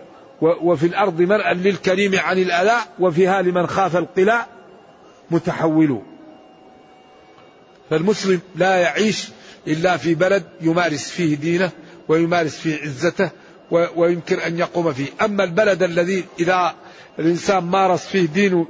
وفي 0.41 0.87
الأرض 0.87 1.23
مرأى 1.23 1.55
للكريم 1.55 2.19
عن 2.19 2.39
الألاء 2.39 2.89
وفيها 2.99 3.43
لمن 3.43 3.67
خاف 3.67 3.97
القلاء 3.97 4.49
متحولون. 5.31 6.03
فالمسلم 7.91 8.41
لا 8.57 8.77
يعيش 8.77 9.29
إلا 9.67 9.97
في 9.97 10.15
بلد 10.15 10.45
يمارس 10.61 11.11
فيه 11.11 11.37
دينه 11.37 11.71
ويمارس 12.09 12.57
فيه 12.57 12.83
عزته 12.83 13.31
ويمكن 13.71 14.39
أن 14.39 14.59
يقوم 14.59 14.93
فيه. 14.93 15.07
أما 15.23 15.45
البلد 15.45 15.83
الذي 15.83 16.25
إذا 16.41 16.75
الإنسان 17.19 17.65
مارس 17.65 18.07
فيه 18.07 18.27
دينه 18.27 18.67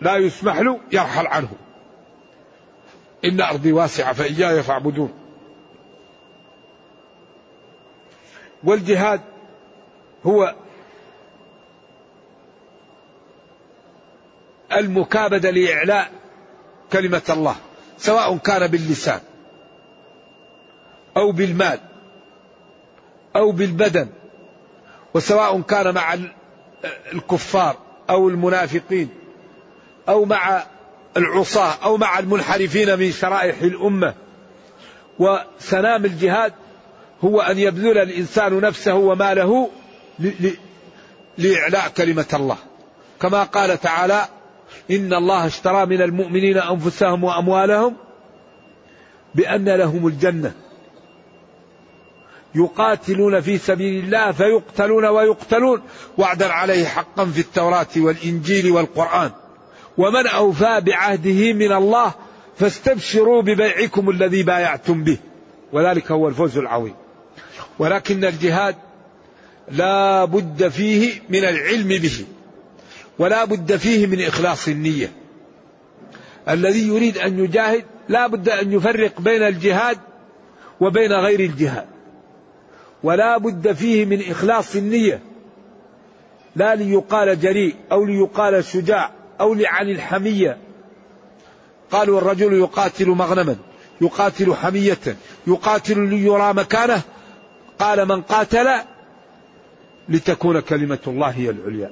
لا 0.00 0.16
يسمح 0.16 0.58
له 0.58 0.80
يرحل 0.92 1.26
عنه. 1.26 1.48
إن 3.24 3.40
أرضي 3.40 3.72
واسعة 3.72 4.12
فإياي 4.12 4.62
فاعبدون. 4.62 5.12
والجهاد 8.64 9.20
هو 10.26 10.54
المكابدة 14.72 15.50
لإعلاء 15.50 16.12
كلمة 16.92 17.22
الله 17.30 17.56
سواء 17.98 18.36
كان 18.36 18.66
باللسان 18.66 19.20
أو 21.16 21.32
بالمال 21.32 21.78
أو 23.36 23.52
بالبدن 23.52 24.08
وسواء 25.14 25.60
كان 25.60 25.94
مع 25.94 26.18
الكفار 27.12 27.76
أو 28.10 28.28
المنافقين. 28.28 29.19
أو 30.10 30.24
مع 30.24 30.62
العصاة 31.16 31.74
أو 31.84 31.96
مع 31.96 32.18
المنحرفين 32.18 32.98
من 32.98 33.12
شرائح 33.12 33.62
الأمة. 33.62 34.14
وسنام 35.18 36.04
الجهاد 36.04 36.52
هو 37.24 37.40
أن 37.40 37.58
يبذل 37.58 37.98
الإنسان 37.98 38.60
نفسه 38.60 38.94
وماله 38.94 39.70
لإعلاء 41.38 41.88
كلمة 41.96 42.26
الله. 42.34 42.56
كما 43.20 43.42
قال 43.42 43.80
تعالى 43.80 44.28
إن 44.90 45.14
الله 45.14 45.46
اشترى 45.46 45.86
من 45.86 46.02
المؤمنين 46.02 46.58
أنفسهم 46.58 47.24
وأموالهم 47.24 47.96
بأن 49.34 49.68
لهم 49.68 50.06
الجنة. 50.06 50.52
يقاتلون 52.54 53.40
في 53.40 53.58
سبيل 53.58 54.04
الله 54.04 54.32
فيقتلون 54.32 55.04
ويقتلون. 55.04 55.82
وعدا 56.18 56.52
عليه 56.52 56.84
حقا 56.84 57.24
في 57.24 57.40
التوراة 57.40 57.86
والإنجيل 57.96 58.70
والقرآن. 58.70 59.30
ومن 59.98 60.26
أوفى 60.26 60.80
بعهده 60.80 61.52
من 61.52 61.72
الله 61.72 62.14
فاستبشروا 62.56 63.42
ببيعكم 63.42 64.10
الذي 64.10 64.42
بايعتم 64.42 65.04
به. 65.04 65.18
وذلك 65.72 66.12
هو 66.12 66.28
الفوز 66.28 66.58
العظيم. 66.58 66.94
ولكن 67.78 68.24
الجهاد 68.24 68.76
لا 69.68 70.24
بد 70.24 70.68
فيه 70.68 71.22
من 71.28 71.44
العلم 71.44 71.88
به 71.88 72.24
ولا 73.18 73.44
بد 73.44 73.76
فيه 73.76 74.06
من 74.06 74.24
إخلاص 74.24 74.68
النية. 74.68 75.12
الذي 76.48 76.88
يريد 76.88 77.18
أن 77.18 77.44
يجاهد 77.44 77.84
لا 78.08 78.26
بد 78.26 78.48
أن 78.48 78.72
يفرق 78.72 79.20
بين 79.20 79.42
الجهاد 79.42 79.98
وبين 80.80 81.12
غير 81.12 81.40
الجهاد. 81.40 81.86
ولا 83.02 83.38
بد 83.38 83.72
فيه 83.72 84.04
من 84.04 84.30
إخلاص 84.30 84.76
النية. 84.76 85.20
لا 86.56 86.74
ليقال 86.74 87.40
جريء 87.40 87.74
أو 87.92 88.04
ليقال 88.04 88.64
شجاع. 88.64 89.19
أو 89.40 89.56
عن 89.64 89.90
الحمية. 89.90 90.58
قالوا 91.90 92.18
الرجل 92.18 92.52
يقاتل 92.52 93.08
مغنما 93.08 93.56
يقاتل 94.00 94.54
حمية 94.54 95.16
يقاتل 95.46 96.08
ليرى 96.08 96.54
مكانه. 96.54 97.02
قال 97.78 98.08
من 98.08 98.22
قاتل 98.22 98.68
لتكون 100.08 100.60
كلمة 100.60 100.98
الله 101.06 101.28
هي 101.28 101.50
العليا. 101.50 101.90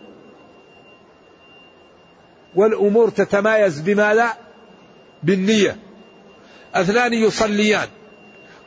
والأمور 2.55 3.09
تتمايز 3.09 3.81
بماذا؟ 3.81 4.33
بالنية. 5.23 5.77
اثنان 6.75 7.15
يصليان. 7.15 7.89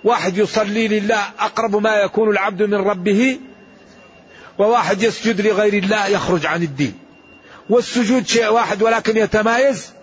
واحد 0.04 0.38
يصلي 0.38 0.88
لله 0.88 1.22
أقرب 1.40 1.76
ما 1.76 1.96
يكون 1.96 2.30
العبد 2.30 2.64
من 2.64 2.76
ربه 2.76 3.40
وواحد 4.60 5.02
يسجد 5.02 5.42
لغير 5.42 5.74
الله 5.74 6.08
يخرج 6.08 6.46
عن 6.46 6.64
الدين. 6.64 7.01
والسجود 7.72 8.28
شيء 8.28 8.48
واحد 8.48 8.84
ولكن 8.84 9.18
يتمايز 9.18 9.94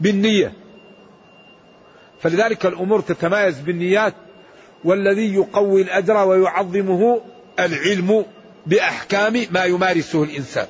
بالنية. 0.00 0.52
فلذلك 2.20 2.66
الأمور 2.66 3.00
تتمايز 3.00 3.60
بالنيات 3.60 4.14
والذي 4.84 5.34
يقوي 5.34 5.82
الأجر 5.82 6.26
ويعظمه 6.26 7.20
العلم 7.58 8.24
بأحكام 8.66 9.46
ما 9.50 9.64
يمارسه 9.64 10.22
الإنسان. 10.22 10.66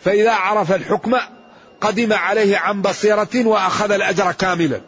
فإذا 0.00 0.32
عرف 0.32 0.72
الحكم 0.72 1.16
قدم 1.80 2.12
عليه 2.12 2.58
عن 2.58 2.82
بصيرة 2.82 3.46
وأخذ 3.46 3.92
الأجر 3.92 4.32
كاملا. 4.32 4.80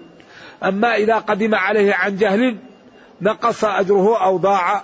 أما 0.64 0.96
إذا 0.96 1.18
قدم 1.18 1.54
عليه 1.54 1.94
عن 1.94 2.16
جهل 2.16 2.56
نقص 3.20 3.64
أجره 3.64 4.24
أو 4.24 4.36
ضاع. 4.36 4.82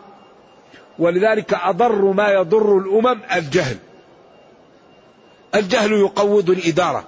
ولذلك 0.98 1.54
أضر 1.54 2.12
ما 2.12 2.28
يضر 2.28 2.78
الأمم 2.78 3.20
الجهل. 3.34 3.76
الجهل 5.54 5.92
يقوض 5.92 6.50
الإدارة 6.50 7.04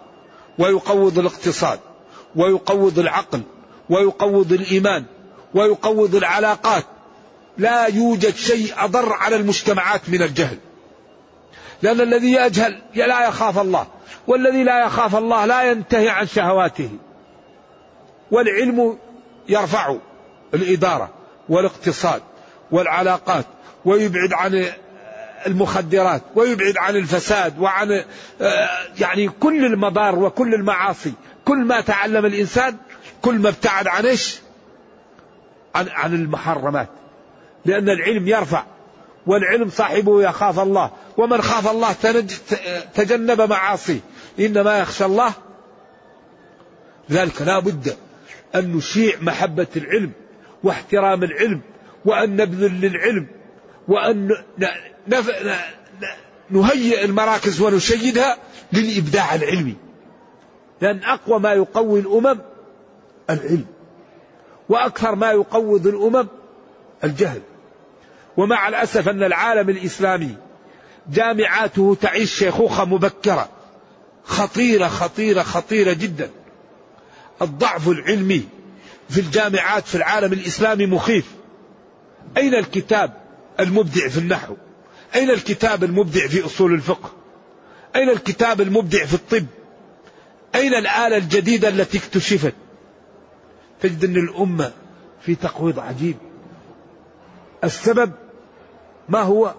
ويقوض 0.58 1.18
الاقتصاد 1.18 1.80
ويقوض 2.36 2.98
العقل 2.98 3.42
ويقوض 3.90 4.52
الإيمان 4.52 5.04
ويقوض 5.54 6.14
العلاقات. 6.14 6.84
لا 7.58 7.86
يوجد 7.86 8.34
شيء 8.34 8.74
أضر 8.78 9.12
على 9.12 9.36
المجتمعات 9.36 10.00
من 10.08 10.22
الجهل. 10.22 10.58
لأن 11.82 12.00
الذي 12.00 12.32
يجهل 12.32 12.82
لا 12.94 13.28
يخاف 13.28 13.58
الله 13.58 13.86
والذي 14.26 14.64
لا 14.64 14.84
يخاف 14.86 15.16
الله 15.16 15.46
لا 15.46 15.70
ينتهي 15.70 16.08
عن 16.08 16.26
شهواته. 16.26 16.90
والعلم 18.30 18.98
يرفع 19.48 19.96
الإدارة 20.54 21.10
والاقتصاد 21.48 22.22
والعلاقات 22.70 23.44
ويبعد 23.84 24.32
عن 24.32 24.72
المخدرات 25.46 26.22
ويبعد 26.34 26.74
عن 26.76 26.96
الفساد 26.96 27.58
وعن 27.58 28.04
آه، 28.40 28.68
يعني 29.00 29.28
كل 29.28 29.64
المضار 29.64 30.18
وكل 30.18 30.54
المعاصي. 30.54 31.12
كل 31.44 31.58
ما 31.58 31.80
تعلم 31.80 32.26
الإنسان 32.26 32.76
كل 33.22 33.34
ما 33.38 33.48
ابتعد 33.48 33.86
عن 33.86 34.06
إيش؟ 34.06 34.40
عن, 35.74 35.88
عن 35.88 36.14
المحرمات. 36.14 36.88
لأن 37.64 37.88
العلم 37.88 38.28
يرفع 38.28 38.64
والعلم 39.26 39.70
صاحبه 39.70 40.22
يخاف 40.22 40.60
الله. 40.60 40.90
ومن 41.16 41.42
خاف 41.42 41.70
الله 41.70 41.92
تجنب 42.94 43.40
معاصيه. 43.40 44.00
إنما 44.40 44.78
يخشى 44.78 45.04
الله. 45.04 45.32
لذلك 47.08 47.42
لا 47.42 47.58
بد 47.58 47.96
أن 48.54 48.72
نشيع 48.72 49.14
محبة 49.20 49.66
العلم 49.76 50.12
واحترام 50.62 51.22
العلم 51.22 51.60
وأن 52.04 52.36
نبذل 52.36 52.80
للعلم 52.80 53.26
وأن 53.88 54.30
نهيئ 56.50 57.04
المراكز 57.04 57.60
ونشيدها 57.60 58.38
للإبداع 58.72 59.34
العلمي. 59.34 59.74
لأن 60.80 61.02
أقوى 61.04 61.40
ما 61.40 61.52
يقوي 61.52 62.00
الأمم 62.00 62.38
العلم 63.30 63.66
وأكثر 64.68 65.14
ما 65.14 65.30
يقوض 65.30 65.86
الأمم 65.86 66.28
الجهل. 67.04 67.40
ومع 68.36 68.68
الأسف 68.68 69.08
أن 69.08 69.22
العالم 69.22 69.70
الإسلامي 69.70 70.36
جامعاته 71.10 71.96
تعيش 72.00 72.34
شيخوخة 72.34 72.84
مبكرة. 72.84 73.48
خطيرة 74.24 74.88
خطيرة 74.88 75.42
خطيرة 75.42 75.92
جدا. 75.92 76.30
الضعف 77.42 77.88
العلمي 77.88 78.48
في 79.08 79.20
الجامعات 79.20 79.86
في 79.86 79.94
العالم 79.94 80.32
الإسلامي 80.32 80.86
مخيف. 80.86 81.26
أين 82.36 82.54
الكتاب 82.54 83.12
المبدع 83.60 84.08
في 84.08 84.18
النحو؟ 84.18 84.56
أين 85.16 85.30
الكتاب 85.30 85.84
المبدع 85.84 86.26
في 86.26 86.44
أصول 86.44 86.74
الفقه؟ 86.74 87.10
أين 87.96 88.08
الكتاب 88.08 88.60
المبدع 88.60 89.04
في 89.04 89.14
الطب؟ 89.14 89.46
أين 90.54 90.74
الآلة 90.74 91.16
الجديدة 91.16 91.68
التي 91.68 91.98
اكتشفت؟ 91.98 92.54
تجد 93.80 94.04
أن 94.04 94.16
الأمة 94.16 94.72
في 95.20 95.34
تقويض 95.34 95.78
عجيب. 95.78 96.16
السبب 97.64 98.12
ما 99.08 99.22
هو؟ 99.22 99.54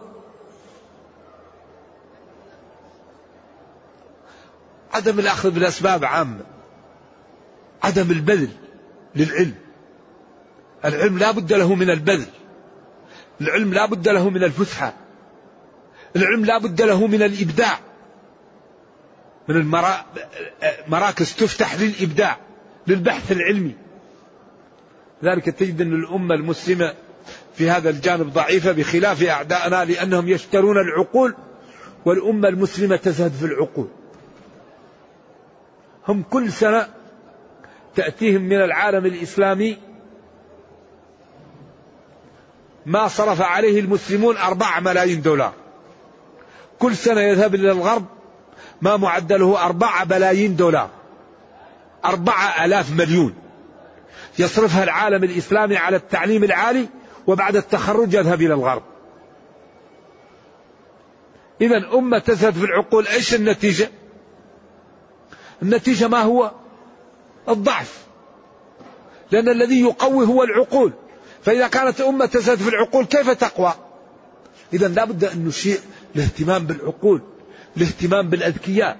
عدم 4.93 5.19
الأخذ 5.19 5.51
بالأسباب 5.51 6.05
عامة. 6.05 6.45
عدم 7.83 8.11
البذل 8.11 8.49
للعلم. 9.15 9.55
العلم 10.85 11.17
لا 11.17 11.31
بد 11.31 11.53
له 11.53 11.75
من 11.75 11.89
البذل. 11.89 12.27
العلم 13.41 13.73
لا 13.73 13.85
بد 13.85 14.09
له 14.09 14.29
من 14.29 14.43
الفسحة. 14.43 15.06
العلم 16.15 16.45
لا 16.45 16.57
بد 16.57 16.81
له 16.81 17.07
من 17.07 17.23
الإبداع. 17.23 17.79
من 19.47 19.55
المراكز 20.87 21.35
تفتح 21.35 21.79
للإبداع 21.79 22.37
للبحث 22.87 23.31
العلمي. 23.31 23.75
ذلك 25.23 25.45
تجد 25.45 25.81
أن 25.81 25.93
الأمة 25.93 26.35
المسلمة 26.35 26.93
في 27.53 27.69
هذا 27.69 27.89
الجانب 27.89 28.33
ضعيفة 28.33 28.71
بخلاف 28.71 29.23
أعدائنا 29.23 29.85
لأنهم 29.85 30.27
يشترون 30.27 30.77
العقول 30.77 31.35
والأمة 32.05 32.47
المسلمة 32.47 32.95
تزهد 32.95 33.31
في 33.31 33.45
العقول. 33.45 33.87
هم 36.07 36.23
كل 36.23 36.51
سنة 36.51 36.87
تأتيهم 37.95 38.41
من 38.41 38.61
العالم 38.61 39.05
الإسلامي 39.05 39.77
ما 42.85 43.07
صرف 43.07 43.41
عليه 43.41 43.79
المسلمون 43.79 44.37
أربعة 44.37 44.79
ملايين 44.79 45.21
دولار. 45.21 45.53
كل 46.79 46.95
سنة 46.95 47.21
يذهب 47.21 47.55
إلى 47.55 47.71
الغرب 47.71 48.05
ما 48.81 48.97
معدله 48.97 49.65
أربعة 49.65 50.03
بلايين 50.03 50.55
دولار. 50.55 50.89
أربعة 52.05 52.65
ألاف 52.65 52.91
مليون. 52.91 53.35
يصرفها 54.39 54.83
العالم 54.83 55.23
الإسلامي 55.23 55.77
على 55.77 55.95
التعليم 55.95 56.43
العالي 56.43 56.87
وبعد 57.27 57.55
التخرج 57.55 58.13
يذهب 58.13 58.41
إلى 58.41 58.53
الغرب. 58.53 58.83
إذا 61.61 61.77
أمة 61.93 62.19
تزهد 62.19 62.53
في 62.53 62.65
العقول 62.65 63.07
إيش 63.07 63.35
النتيجة؟ 63.35 63.89
النتيجة 65.61 66.07
ما 66.07 66.21
هو؟ 66.21 66.51
الضعف. 67.49 68.05
لأن 69.31 69.49
الذي 69.49 69.81
يقوي 69.81 70.27
هو 70.27 70.43
العقول. 70.43 70.93
فإذا 71.43 71.67
كانت 71.67 72.01
أمة 72.01 72.25
تزهد 72.25 72.57
في 72.57 72.69
العقول 72.69 73.05
كيف 73.05 73.29
تقوى؟ 73.29 73.73
إذا 74.73 74.87
لابد 74.87 75.23
أن 75.23 75.45
نشيع 75.45 75.77
الاهتمام 76.15 76.65
بالعقول 76.65 77.21
الاهتمام 77.77 78.29
بالأذكياء 78.29 78.97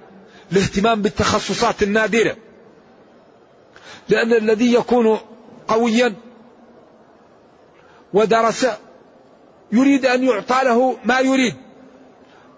الاهتمام 0.52 1.02
بالتخصصات 1.02 1.82
النادرة. 1.82 2.36
لأن 4.08 4.32
الذي 4.32 4.74
يكون 4.74 5.18
قويا 5.68 6.14
ودرس 8.12 8.66
يريد 9.72 10.06
أن 10.06 10.24
يعطى 10.24 10.60
له 10.64 10.96
ما 11.04 11.20
يريد. 11.20 11.54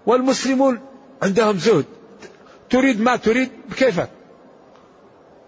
والمسلمون 0.07 0.80
عندهم 1.22 1.59
زهد. 1.59 1.84
تريد 2.70 3.01
ما 3.01 3.16
تريد 3.16 3.51
بكيفك. 3.68 4.11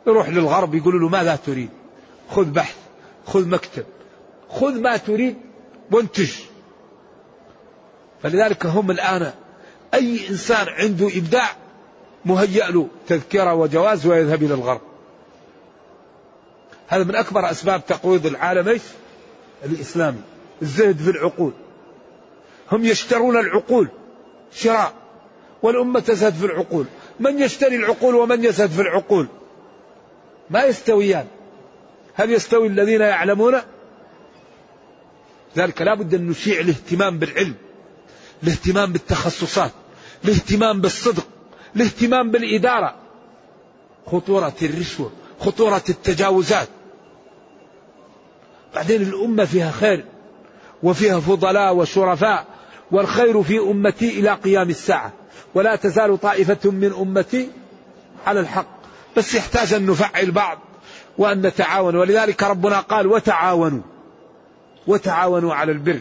يروح 0.06 0.28
للغرب 0.28 0.74
يقولوا 0.74 1.00
له 1.00 1.08
ماذا 1.08 1.36
تريد؟ 1.36 1.70
خذ 2.30 2.44
بحث 2.44 2.76
خذ 3.26 3.48
مكتب. 3.48 3.84
خذ 4.48 4.80
ما 4.80 4.96
تريد 4.96 5.36
وانتج. 5.90 6.32
فلذلك 8.22 8.66
هم 8.66 8.90
الآن 8.90 9.32
أي 9.94 10.28
إنسان 10.28 10.68
عنده 10.68 11.08
إبداع 11.08 11.56
مهيأ 12.24 12.70
له 12.70 12.88
تذكرة 13.06 13.54
وجواز 13.54 14.06
ويذهب 14.06 14.42
إلى 14.42 14.54
الغرب. 14.54 14.80
هذا 16.88 17.04
من 17.04 17.16
أكبر 17.16 17.50
أسباب 17.50 17.86
تقويض 17.86 18.26
العالم 18.26 18.68
إيش؟ 18.68 18.82
الإسلامي. 19.64 20.20
الزهد 20.62 20.96
في 20.96 21.10
العقول. 21.10 21.52
هم 22.72 22.84
يشترون 22.84 23.36
العقول 23.36 23.88
شراء 24.52 24.92
والأمة 25.62 26.00
تزهد 26.00 26.34
في 26.34 26.44
العقول. 26.44 26.86
من 27.20 27.42
يشتري 27.42 27.76
العقول 27.76 28.14
ومن 28.14 28.44
يزهد 28.44 28.70
في 28.70 28.80
العقول؟ 28.80 29.26
ما 30.50 30.64
يستويان. 30.64 31.26
هل 32.14 32.32
يستوي 32.32 32.66
الذين 32.66 33.00
يعلمون؟ 33.00 33.54
ذلك 35.56 35.82
لا 35.82 35.94
بد 35.94 36.14
أن 36.14 36.26
نشيع 36.26 36.60
الاهتمام 36.60 37.18
بالعلم. 37.18 37.54
الاهتمام 38.42 38.92
بالتخصصات 38.92 39.70
الاهتمام 40.24 40.80
بالصدق 40.80 41.26
الاهتمام 41.76 42.30
بالإدارة. 42.30 42.94
خطورة 44.06 44.54
الرشوة 44.62 45.12
خطورة 45.40 45.82
التجاوزات. 45.88 46.68
بعدين 48.74 49.02
الأمة 49.02 49.44
فيها 49.44 49.70
خير 49.70 50.04
وفيها 50.82 51.20
فضلاء 51.20 51.74
وشرفاء 51.74 52.46
والخير 52.90 53.42
في 53.42 53.58
أمتي 53.58 54.20
إلى 54.20 54.34
قيام 54.34 54.70
الساعة. 54.70 55.12
ولا 55.54 55.76
تزال 55.76 56.20
طائفة 56.20 56.70
من 56.70 56.92
أمتي 56.92 57.48
على 58.26 58.40
الحق. 58.40 58.66
بس 59.16 59.34
يحتاج 59.34 59.74
أن 59.74 59.86
نفعل 59.86 60.30
بعض 60.30 60.58
وأن 61.18 61.46
نتعاون. 61.46 61.96
ولذلك 61.96 62.42
ربنا 62.42 62.80
قال 62.80 63.06
وتعاونوا 63.06 63.82
وتعاونوا 64.86 65.54
على 65.54 65.72
البر. 65.72 66.00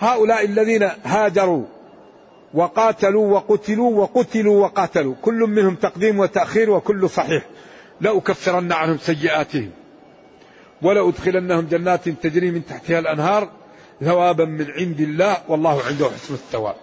هؤلاء 0.00 0.44
الذين 0.44 0.90
هاجروا 1.04 1.64
وقاتلوا 2.54 3.34
وقتلوا 3.34 3.90
وقتلوا 3.90 4.62
وقاتلوا 4.62 5.14
كل 5.22 5.34
منهم 5.34 5.74
تقديم 5.74 6.18
وتأخير 6.18 6.70
وكل 6.70 7.08
صحيح. 7.08 7.42
لأكفرن 8.00 8.72
عنهم 8.72 8.98
سيئاتهم. 8.98 9.70
ولأدخلنهم 10.82 11.66
جنات 11.66 12.08
تجري 12.08 12.50
من 12.50 12.66
تحتها 12.66 12.98
الأنهار 12.98 13.48
ثوابا 14.00 14.44
من 14.44 14.70
عند 14.70 15.00
الله 15.00 15.36
والله 15.48 15.82
عنده 15.82 16.06
حسن 16.06 16.34
الثواب. 16.34 16.76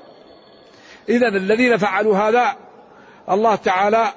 إذا 1.09 1.27
الذين 1.27 1.77
فعلوا 1.77 2.17
هذا 2.17 2.55
الله 3.29 3.55
تعالى 3.55 4.13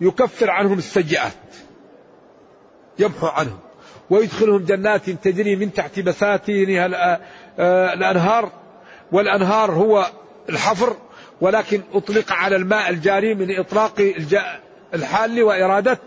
يكفر 0.00 0.50
عنهم 0.50 0.78
السيئات. 0.78 1.32
يمحو 2.98 3.26
عنهم. 3.26 3.67
ويدخلهم 4.10 4.64
جنات 4.64 5.10
تجري 5.10 5.56
من 5.56 5.72
تحت 5.72 6.00
بساتينها 6.00 7.18
آه، 7.58 7.94
الأنهار. 7.94 8.50
والأنهار 9.12 9.72
هو 9.72 10.06
الحفر 10.48 10.96
ولكن 11.40 11.82
أطلق 11.94 12.32
على 12.32 12.56
الماء 12.56 12.90
الجاري 12.90 13.34
من 13.34 13.58
إطلاق 13.58 14.12
الحال 14.94 15.42
وإرادة 15.42 15.98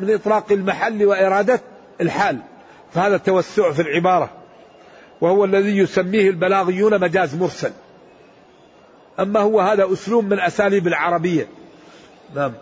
من 0.00 0.14
إطلاق 0.14 0.52
المحل 0.52 1.04
وإرادة 1.06 1.60
الحال. 2.00 2.38
فهذا 2.92 3.16
توسع 3.16 3.72
في 3.72 3.82
العبارة. 3.82 4.30
وهو 5.20 5.44
الذي 5.44 5.78
يسميه 5.78 6.30
البلاغيون 6.30 7.00
مجاز 7.00 7.34
مرسل. 7.34 7.72
أما 9.20 9.40
هو 9.40 9.60
هذا 9.60 9.92
أسلوب 9.92 10.24
من 10.24 10.40
أساليب 10.40 10.86
العربية. 10.86 11.46
نعم. 12.34 12.52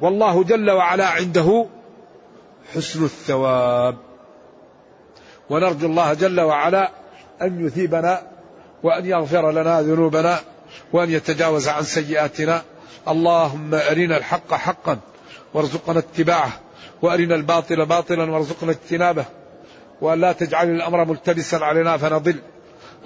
والله 0.00 0.44
جل 0.44 0.70
وعلا 0.70 1.06
عنده 1.06 1.66
حسن 2.74 3.04
الثواب. 3.04 3.96
ونرجو 5.50 5.86
الله 5.86 6.14
جل 6.14 6.40
وعلا 6.40 6.90
أن 7.42 7.66
يثيبنا 7.66 8.22
وأن 8.82 9.06
يغفر 9.06 9.50
لنا 9.50 9.82
ذنوبنا 9.82 10.40
وأن 10.92 11.10
يتجاوز 11.10 11.68
عن 11.68 11.82
سيئاتنا. 11.82 12.62
اللهم 13.08 13.74
أرنا 13.74 14.16
الحق 14.16 14.54
حقا 14.54 14.98
وارزقنا 15.54 15.98
اتباعه 15.98 16.52
وأرنا 17.02 17.34
الباطل 17.34 17.86
باطلا 17.86 18.30
وارزقنا 18.30 18.70
اجتنابه. 18.70 19.24
وأن 20.00 20.20
لا 20.20 20.32
تجعل 20.32 20.70
الأمر 20.70 21.04
ملتبسا 21.04 21.56
علينا 21.56 21.96
فنضل. 21.96 22.36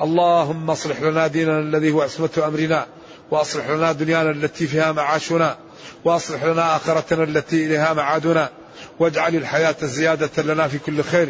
اللهم 0.00 0.70
أصلح 0.70 1.02
لنا 1.02 1.26
ديننا 1.26 1.58
الذي 1.58 1.92
هو 1.92 2.02
عصمة 2.02 2.42
أمرنا 2.46 2.86
وأصلح 3.30 3.70
لنا 3.70 3.92
دنيانا 3.92 4.30
التي 4.30 4.66
فيها 4.66 4.92
معاشنا. 4.92 5.56
وأصلح 6.04 6.44
لنا 6.44 6.76
آخرتنا 6.76 7.24
التي 7.24 7.66
إليها 7.66 7.92
معادنا. 7.92 8.50
واجعل 8.98 9.36
الحياة 9.36 9.76
زيادة 9.82 10.42
لنا 10.42 10.68
في 10.68 10.78
كل 10.78 11.02
خير 11.02 11.28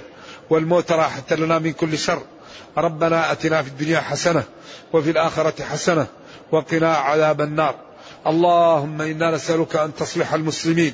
والموت 0.51 0.93
راحة 0.93 1.37
لنا 1.37 1.59
من 1.59 1.73
كل 1.73 1.99
شر. 1.99 2.23
ربنا 2.79 3.33
أتنا 3.33 3.63
في 3.63 3.69
الدنيا 3.69 4.01
حسنة 4.01 4.45
وفي 4.93 5.11
الآخرة 5.11 5.65
حسنة 5.65 6.07
وقنا 6.53 6.95
عذاب 6.95 7.41
النار. 7.41 7.75
اللهم 8.27 9.01
إنا 9.01 9.31
نسألك 9.31 9.77
أن 9.77 9.95
تصلح 9.95 10.35
المسلمين. 10.35 10.93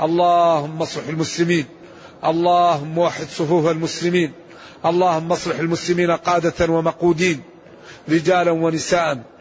اللهم 0.00 0.82
اصلح 0.82 1.08
المسلمين. 1.08 1.66
اللهم 2.24 2.98
وحد 2.98 3.26
صفوف 3.26 3.70
المسلمين. 3.70 4.32
اللهم 4.84 5.32
اصلح 5.32 5.58
المسلمين 5.58 6.10
قادة 6.10 6.72
ومقودين 6.72 7.42
رجالا 8.08 8.50
ونساء. 8.50 9.33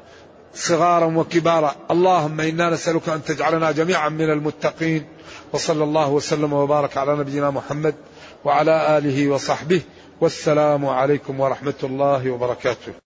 صغارا 0.55 1.05
وكبارا. 1.05 1.75
اللهم 1.91 2.41
إنا 2.41 2.69
نسألك 2.69 3.09
أن 3.09 3.23
تجعلنا 3.23 3.71
جميعا 3.71 4.09
من 4.09 4.29
المتقين. 4.29 5.05
وصلى 5.53 5.83
الله 5.83 6.09
وسلم 6.09 6.53
وبارك 6.53 6.97
على 6.97 7.15
نبينا 7.15 7.49
محمد 7.49 7.95
وعلى 8.45 8.97
آله 8.97 9.27
وصحبه. 9.27 9.81
والسلام 10.21 10.85
عليكم 10.85 11.39
ورحمة 11.39 11.73
الله 11.83 12.31
وبركاته. 12.31 13.02